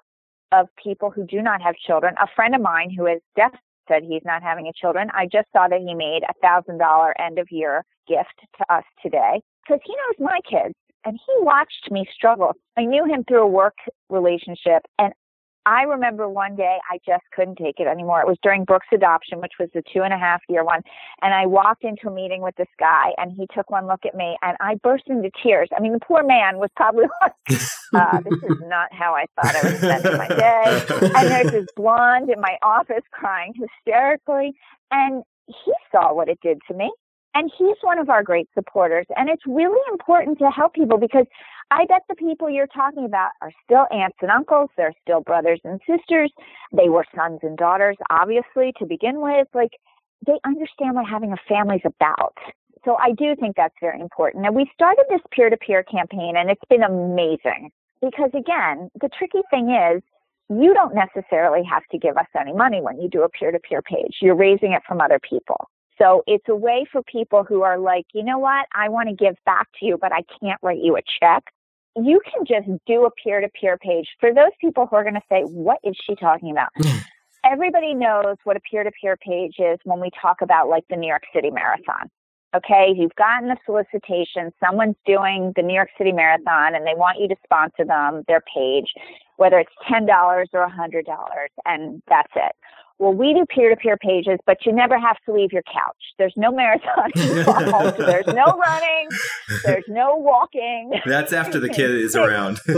[0.53, 2.15] of people who do not have children.
[2.21, 3.53] A friend of mine who has deaf
[3.87, 5.09] said he's not having a children.
[5.15, 8.85] I just saw that he made a thousand dollar end of year gift to us
[9.03, 12.53] today because he knows my kids and he watched me struggle.
[12.77, 13.77] I knew him through a work
[14.09, 15.13] relationship and
[15.67, 18.21] I remember one day I just couldn't take it anymore.
[18.21, 20.81] It was during Brooks adoption, which was the two and a half year one.
[21.23, 24.15] And I walked into a meeting with this guy and he took one look at
[24.15, 25.69] me and I burst into tears.
[25.77, 27.33] I mean, the poor man was probably like,
[27.95, 30.87] uh, this is not how I thought I was spending my day.
[31.15, 34.53] And there's this blonde in my office crying hysterically.
[34.91, 36.91] And he saw what it did to me.
[37.35, 39.07] And he's one of our great supporters.
[39.17, 41.27] And it's really important to help people because
[41.71, 44.71] I bet the people you're talking about are still aunts and uncles.
[44.77, 46.33] They're still brothers and sisters.
[46.73, 49.47] They were sons and daughters, obviously, to begin with.
[49.55, 49.71] Like,
[50.27, 52.37] they understand what having a family's about.
[52.85, 54.47] So I do think that's very important.
[54.47, 57.71] And we started this peer to peer campaign, and it's been amazing
[58.01, 60.03] because, again, the tricky thing is,
[60.49, 63.59] you don't necessarily have to give us any money when you do a peer to
[63.61, 64.17] peer page.
[64.21, 65.69] You're raising it from other people.
[66.01, 69.15] So it's a way for people who are like, you know what, I want to
[69.15, 71.45] give back to you, but I can't write you a check.
[71.97, 74.07] You can just do a peer to peer page.
[74.19, 76.69] For those people who are going to say, what is she talking about?
[77.45, 80.97] Everybody knows what a peer to peer page is when we talk about like the
[80.97, 82.09] New York City Marathon.
[82.55, 87.21] Okay, you've gotten a solicitation, someone's doing the New York City Marathon and they want
[87.21, 88.93] you to sponsor them, their page,
[89.37, 90.09] whether it's $10
[90.53, 91.05] or $100,
[91.65, 92.53] and that's it.
[93.01, 95.97] Well, we do peer to peer pages, but you never have to leave your couch.
[96.19, 97.97] There's no marathon involved.
[97.97, 99.09] there's no running.
[99.65, 100.93] There's no walking.
[101.07, 102.61] That's after the kid is around.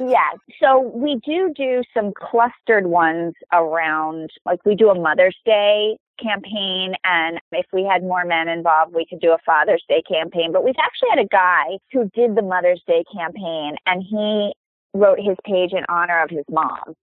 [0.00, 0.30] yeah.
[0.62, 6.94] So we do do some clustered ones around, like we do a Mother's Day campaign.
[7.02, 10.52] And if we had more men involved, we could do a Father's Day campaign.
[10.52, 14.52] But we've actually had a guy who did the Mother's Day campaign and he
[14.94, 16.94] wrote his page in honor of his mom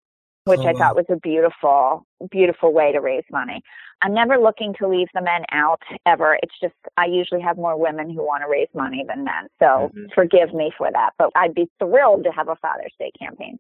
[0.45, 3.61] which oh, I thought was a beautiful, beautiful way to raise money.
[4.01, 6.37] I'm never looking to leave the men out ever.
[6.43, 9.47] It's just I usually have more women who want to raise money than men.
[9.59, 10.05] So mm-hmm.
[10.13, 11.11] forgive me for that.
[11.17, 13.57] But I'd be thrilled to have a Father's Day campaign.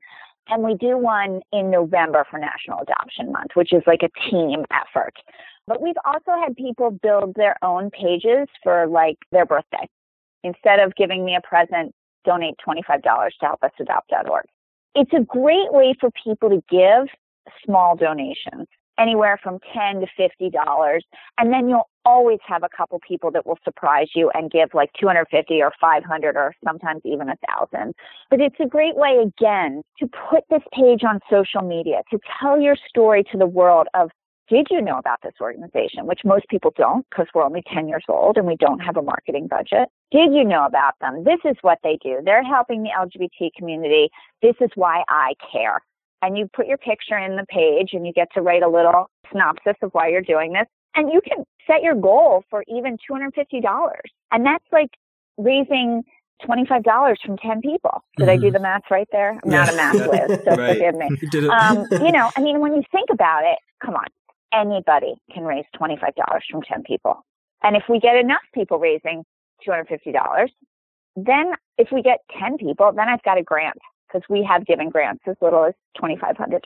[0.49, 4.65] And we do one in November for National Adoption Month, which is like a team
[4.71, 5.13] effort.
[5.67, 9.87] But we've also had people build their own pages for like their birthday.
[10.43, 14.43] Instead of giving me a present, donate $25 to help us adopt.org
[14.95, 17.07] it's a great way for people to give
[17.65, 18.67] small donations
[18.99, 21.03] anywhere from 10 to 50 dollars
[21.37, 24.91] and then you'll always have a couple people that will surprise you and give like
[24.99, 27.93] 250 or 500 or sometimes even a thousand.
[28.29, 32.59] But it's a great way again to put this page on social media to tell
[32.59, 34.11] your story to the world of
[34.49, 36.05] did you know about this organization?
[36.05, 39.01] Which most people don't because we're only 10 years old and we don't have a
[39.01, 39.89] marketing budget.
[40.11, 41.23] Did you know about them?
[41.23, 42.19] This is what they do.
[42.23, 44.09] They're helping the LGBT community.
[44.41, 45.81] This is why I care.
[46.21, 49.09] And you put your picture in the page and you get to write a little
[49.31, 50.67] synopsis of why you're doing this.
[50.95, 53.93] And you can set your goal for even $250.
[54.31, 54.89] And that's like
[55.37, 56.03] raising
[56.47, 58.03] $25 from 10 people.
[58.17, 58.29] Did mm-hmm.
[58.29, 58.53] I do mm-hmm.
[58.53, 59.39] the math right there?
[59.43, 59.65] I'm yeah.
[59.65, 60.73] not a math whiz, so right.
[60.73, 61.09] forgive me.
[61.33, 64.05] You, um, you know, I mean, when you think about it, come on,
[64.53, 65.99] anybody can raise $25
[66.49, 67.25] from 10 people.
[67.63, 69.23] And if we get enough people raising
[69.67, 70.49] $250,
[71.15, 73.77] then if we get 10 people, then I've got a grant
[74.07, 76.59] because we have given grants as little as $2,500.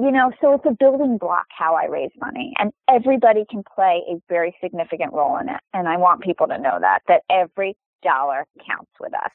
[0.00, 4.02] You know, so it's a building block how I raise money and everybody can play
[4.08, 5.60] a very significant role in it.
[5.74, 9.32] And I want people to know that, that every dollar counts with us.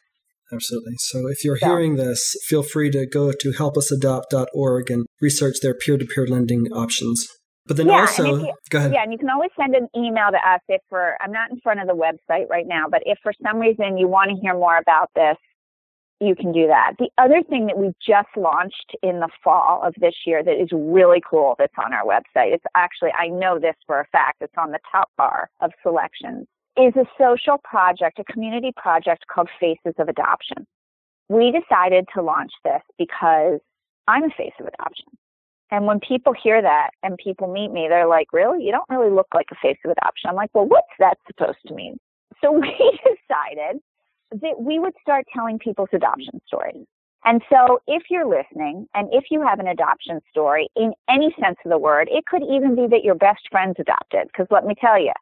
[0.53, 0.93] Absolutely.
[0.99, 1.67] So if you're so.
[1.67, 6.67] hearing this, feel free to go to helpusadopt.org and research their peer to peer lending
[6.71, 7.27] options.
[7.65, 8.93] But then yeah, also, you, go ahead.
[8.93, 11.59] Yeah, and you can always send an email to us if for, I'm not in
[11.61, 14.53] front of the website right now, but if for some reason you want to hear
[14.53, 15.37] more about this,
[16.19, 16.93] you can do that.
[16.99, 20.69] The other thing that we just launched in the fall of this year that is
[20.71, 24.53] really cool that's on our website, it's actually, I know this for a fact, it's
[24.57, 26.47] on the top bar of selections,
[26.77, 30.65] is a social project, a community project called Faces of Adoption.
[31.29, 33.59] We decided to launch this because
[34.07, 35.07] I'm a face of adoption.
[35.73, 38.63] And when people hear that and people meet me, they're like, really?
[38.63, 40.29] You don't really look like a face of adoption.
[40.29, 41.97] I'm like, well, what's that supposed to mean?
[42.41, 43.81] So we decided
[44.29, 46.85] that we would start telling people's adoption stories.
[47.25, 51.57] And so if you're listening and if you have an adoption story in any sense
[51.65, 54.27] of the word, it could even be that your best friend's adopted.
[54.27, 55.13] Because let me tell you,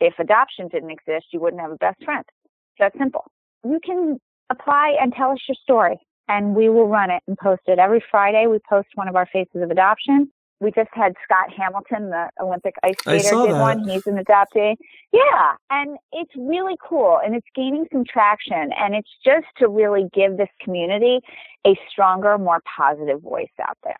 [0.00, 2.24] if adoption didn't exist, you wouldn't have a best friend.
[2.26, 3.30] It's that simple.
[3.62, 4.18] You can
[4.50, 6.00] apply and tell us your story
[6.30, 8.46] and we will run it and post it every Friday.
[8.46, 10.30] We post one of our faces of adoption.
[10.60, 13.60] We just had Scott Hamilton, the Olympic ice skater, did that.
[13.60, 13.88] one.
[13.88, 14.76] He's an adoptee.
[15.12, 20.08] Yeah, and it's really cool, and it's gaining some traction, and it's just to really
[20.12, 21.20] give this community
[21.66, 23.96] a stronger, more positive voice out there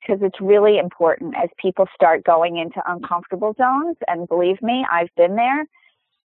[0.00, 3.96] because it's really important as people start going into uncomfortable zones.
[4.06, 5.66] And believe me, I've been there.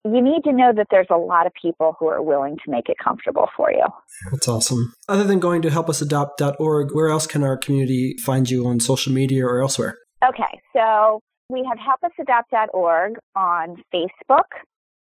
[0.04, 2.88] You need to know that there's a lot of people who are willing to make
[2.88, 3.84] it comfortable for you.
[4.30, 4.94] That's awesome.
[5.08, 9.44] Other than going to helpusadopt.org, where else can our community find you on social media
[9.44, 9.98] or elsewhere?
[10.24, 11.20] Okay, so
[11.50, 14.44] we have helpusadopt.org on Facebook,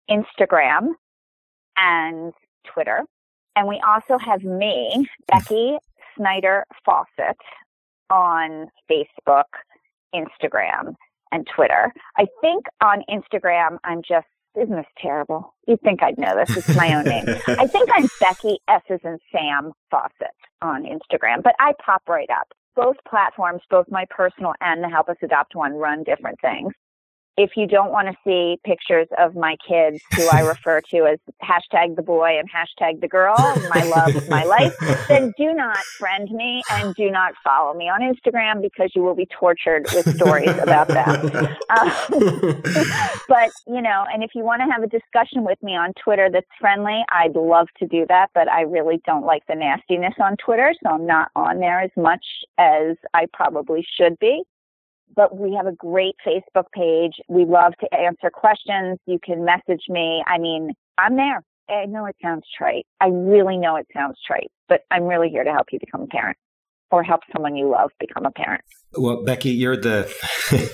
[0.09, 0.89] Instagram,
[1.77, 2.33] and
[2.73, 3.03] Twitter.
[3.55, 5.77] And we also have me, Becky
[6.17, 7.37] Snyder Fawcett,
[8.09, 9.43] on Facebook,
[10.13, 10.95] Instagram,
[11.31, 11.91] and Twitter.
[12.17, 14.27] I think on Instagram, I'm just,
[14.59, 15.53] isn't this terrible?
[15.67, 16.55] You'd think I'd know this.
[16.57, 17.25] It's my own name.
[17.47, 22.47] I think I'm Becky S's and Sam Fawcett on Instagram, but I pop right up.
[22.75, 26.73] Both platforms, both my personal and the Help Us Adopt one, run different things
[27.37, 31.19] if you don't want to see pictures of my kids, who I refer to as
[31.41, 33.35] hashtag the boy and hashtag the girl,
[33.73, 34.75] my love, my life,
[35.07, 39.15] then do not friend me and do not follow me on Instagram because you will
[39.15, 41.59] be tortured with stories about that.
[41.73, 41.89] Um,
[43.27, 46.29] but, you know, and if you want to have a discussion with me on Twitter
[46.31, 50.37] that's friendly, I'd love to do that, but I really don't like the nastiness on
[50.37, 52.23] Twitter, so I'm not on there as much
[52.57, 54.43] as I probably should be
[55.15, 57.13] but we have a great Facebook page.
[57.27, 58.99] We love to answer questions.
[59.05, 60.23] You can message me.
[60.27, 61.41] I mean, I'm there.
[61.69, 62.85] I know it sounds trite.
[62.99, 66.07] I really know it sounds trite, but I'm really here to help you become a
[66.07, 66.37] parent
[66.91, 68.63] or help someone you love become a parent.
[68.97, 70.13] Well, Becky, you're the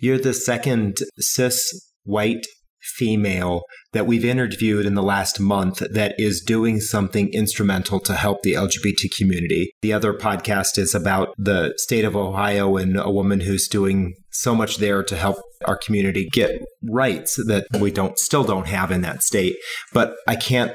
[0.00, 2.46] you're the second cis white
[2.82, 3.62] female
[3.92, 8.54] that we've interviewed in the last month that is doing something instrumental to help the
[8.54, 9.72] LGBT community.
[9.82, 14.54] The other podcast is about the state of Ohio and a woman who's doing so
[14.54, 19.02] much there to help our community get rights that we don't still don't have in
[19.02, 19.56] that state.
[19.92, 20.72] But I can't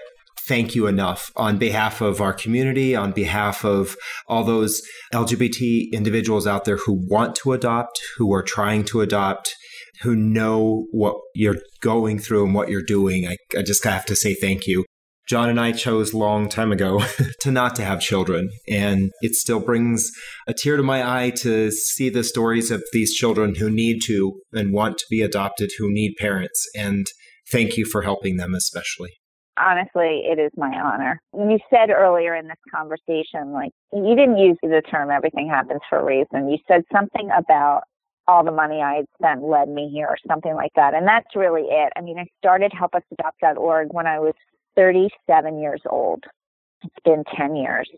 [0.47, 3.95] thank you enough on behalf of our community, on behalf of
[4.27, 4.81] all those
[5.13, 9.55] LGBT individuals out there who want to adopt, who are trying to adopt,
[10.01, 13.27] who know what you're going through and what you're doing.
[13.27, 14.85] I, I just have to say thank you.
[15.27, 17.01] John and I chose long time ago
[17.39, 20.11] to not to have children, and it still brings
[20.47, 24.39] a tear to my eye to see the stories of these children who need to
[24.53, 26.67] and want to be adopted, who need parents.
[26.75, 27.07] And
[27.51, 29.13] thank you for helping them, especially.
[29.57, 31.19] Honestly, it is my honor.
[31.33, 35.99] You said earlier in this conversation, like, you didn't use the term everything happens for
[35.99, 36.49] a reason.
[36.49, 37.83] You said something about
[38.27, 40.93] all the money I had spent led me here or something like that.
[40.93, 41.93] And that's really it.
[41.95, 44.33] I mean, I started helpusadopt.org when I was
[44.75, 46.23] 37 years old.
[46.83, 47.89] It's been 10 years.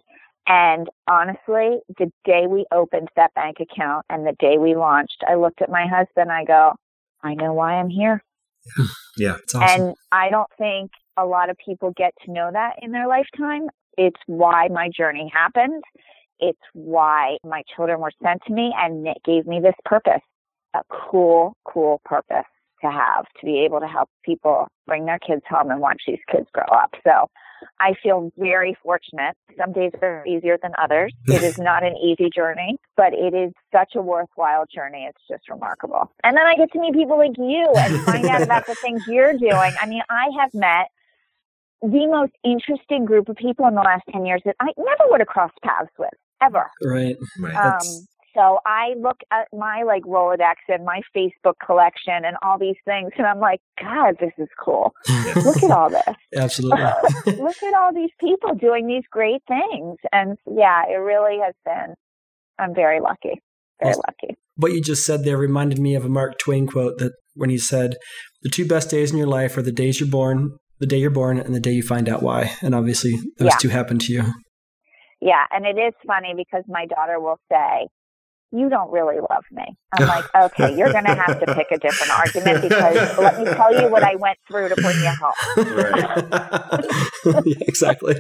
[0.48, 5.36] And honestly, the day we opened that bank account and the day we launched, I
[5.36, 6.32] looked at my husband.
[6.32, 6.74] I go,
[7.22, 8.24] I know why I'm here.
[9.20, 9.82] Yeah, it's awesome.
[9.82, 13.68] And I don't think a lot of people get to know that in their lifetime.
[13.98, 15.84] It's why my journey happened.
[16.40, 20.22] It's why my children were sent to me and it gave me this purpose,
[20.74, 22.46] a cool, cool purpose
[22.82, 26.20] to have, to be able to help people bring their kids home and watch these
[26.32, 26.94] kids grow up.
[27.04, 27.28] So
[27.80, 29.36] I feel very fortunate.
[29.58, 31.14] Some days are easier than others.
[31.28, 35.08] It is not an easy journey, but it is such a worthwhile journey.
[35.10, 36.12] It's just remarkable.
[36.24, 39.04] And then I get to meet people like you and find out about the things
[39.08, 39.74] you're doing.
[39.82, 40.88] I mean, I have met
[41.82, 45.22] the most interesting group of people in the last 10 years that I never would
[45.22, 46.70] have crossed paths with ever.
[46.84, 47.16] Right.
[47.40, 47.56] Right.
[47.56, 52.76] Um, so I look at my like Rolodex and my Facebook collection and all these
[52.86, 54.94] things, and I'm like, God, this is cool.
[55.44, 56.04] look at all this.
[56.36, 56.82] Absolutely.
[57.38, 59.98] look at all these people doing these great things.
[60.12, 61.96] And yeah, it really has been.
[62.60, 63.42] I'm very lucky.
[63.82, 64.36] Very lucky.
[64.56, 67.58] what you just said there reminded me of a Mark Twain quote that when he
[67.60, 67.96] said,
[68.42, 71.12] "The two best days in your life are the days you're born, the day you're
[71.12, 73.58] born, and the day you find out why." And obviously, those Yeah.
[73.60, 74.24] two happened to you.
[75.22, 77.88] Yeah, and it is funny because my daughter will say,
[78.52, 81.80] "You don't really love me." I'm like, "Okay, you're going to have to pick a
[81.80, 85.34] different argument because let me tell you what I went through to bring you home."
[87.26, 88.16] Yeah, exactly.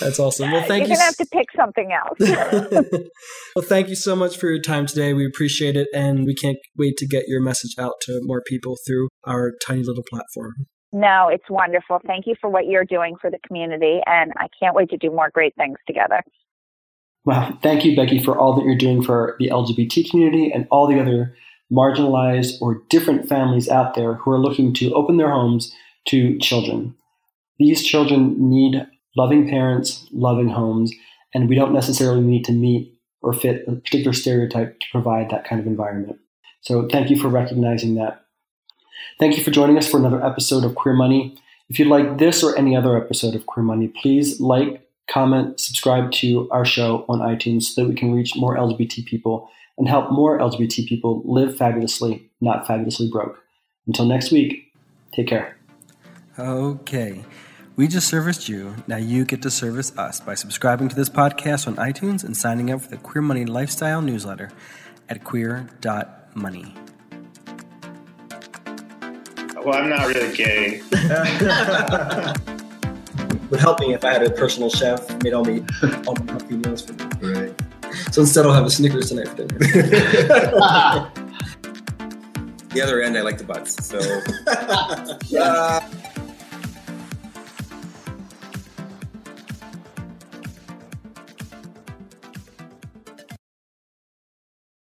[0.00, 0.52] That's awesome.
[0.52, 0.96] Well, thank you're you.
[0.96, 2.18] going to have to pick something else.
[3.54, 5.12] well, thank you so much for your time today.
[5.12, 8.76] We appreciate it, and we can't wait to get your message out to more people
[8.86, 10.66] through our tiny little platform.
[10.92, 12.00] No, it's wonderful.
[12.06, 15.10] Thank you for what you're doing for the community, and I can't wait to do
[15.10, 16.22] more great things together.
[17.24, 20.86] Well, thank you, Becky, for all that you're doing for the LGBT community and all
[20.86, 21.34] the other
[21.72, 25.74] marginalized or different families out there who are looking to open their homes
[26.08, 26.94] to children.
[27.58, 28.86] These children need
[29.16, 30.92] loving parents, loving homes,
[31.32, 35.44] and we don't necessarily need to meet or fit a particular stereotype to provide that
[35.44, 36.18] kind of environment.
[36.60, 38.22] So thank you for recognizing that.
[39.18, 41.36] Thank you for joining us for another episode of Queer Money.
[41.68, 46.10] If you like this or any other episode of Queer Money, please like, comment, subscribe
[46.12, 50.10] to our show on iTunes so that we can reach more LGBT people and help
[50.10, 53.38] more LGBT people live fabulously, not fabulously broke.
[53.86, 54.72] Until next week,
[55.12, 55.56] take care.
[56.38, 57.24] Okay.
[57.76, 58.74] We just serviced you.
[58.86, 62.70] Now you get to service us by subscribing to this podcast on iTunes and signing
[62.70, 64.50] up for the Queer Money Lifestyle newsletter
[65.08, 66.74] at queer.money.
[69.64, 70.82] Well, I'm not really gay.
[73.50, 75.64] Would help me if I had a personal chef made all me
[76.06, 77.04] all my healthy meals for me.
[77.20, 77.54] Right.
[78.10, 79.58] So instead, I'll have a Snickers tonight for dinner.
[82.70, 83.86] the other end, I like the butts.
[83.86, 84.00] So.
[85.28, 85.42] yeah.
[85.42, 85.80] Uh,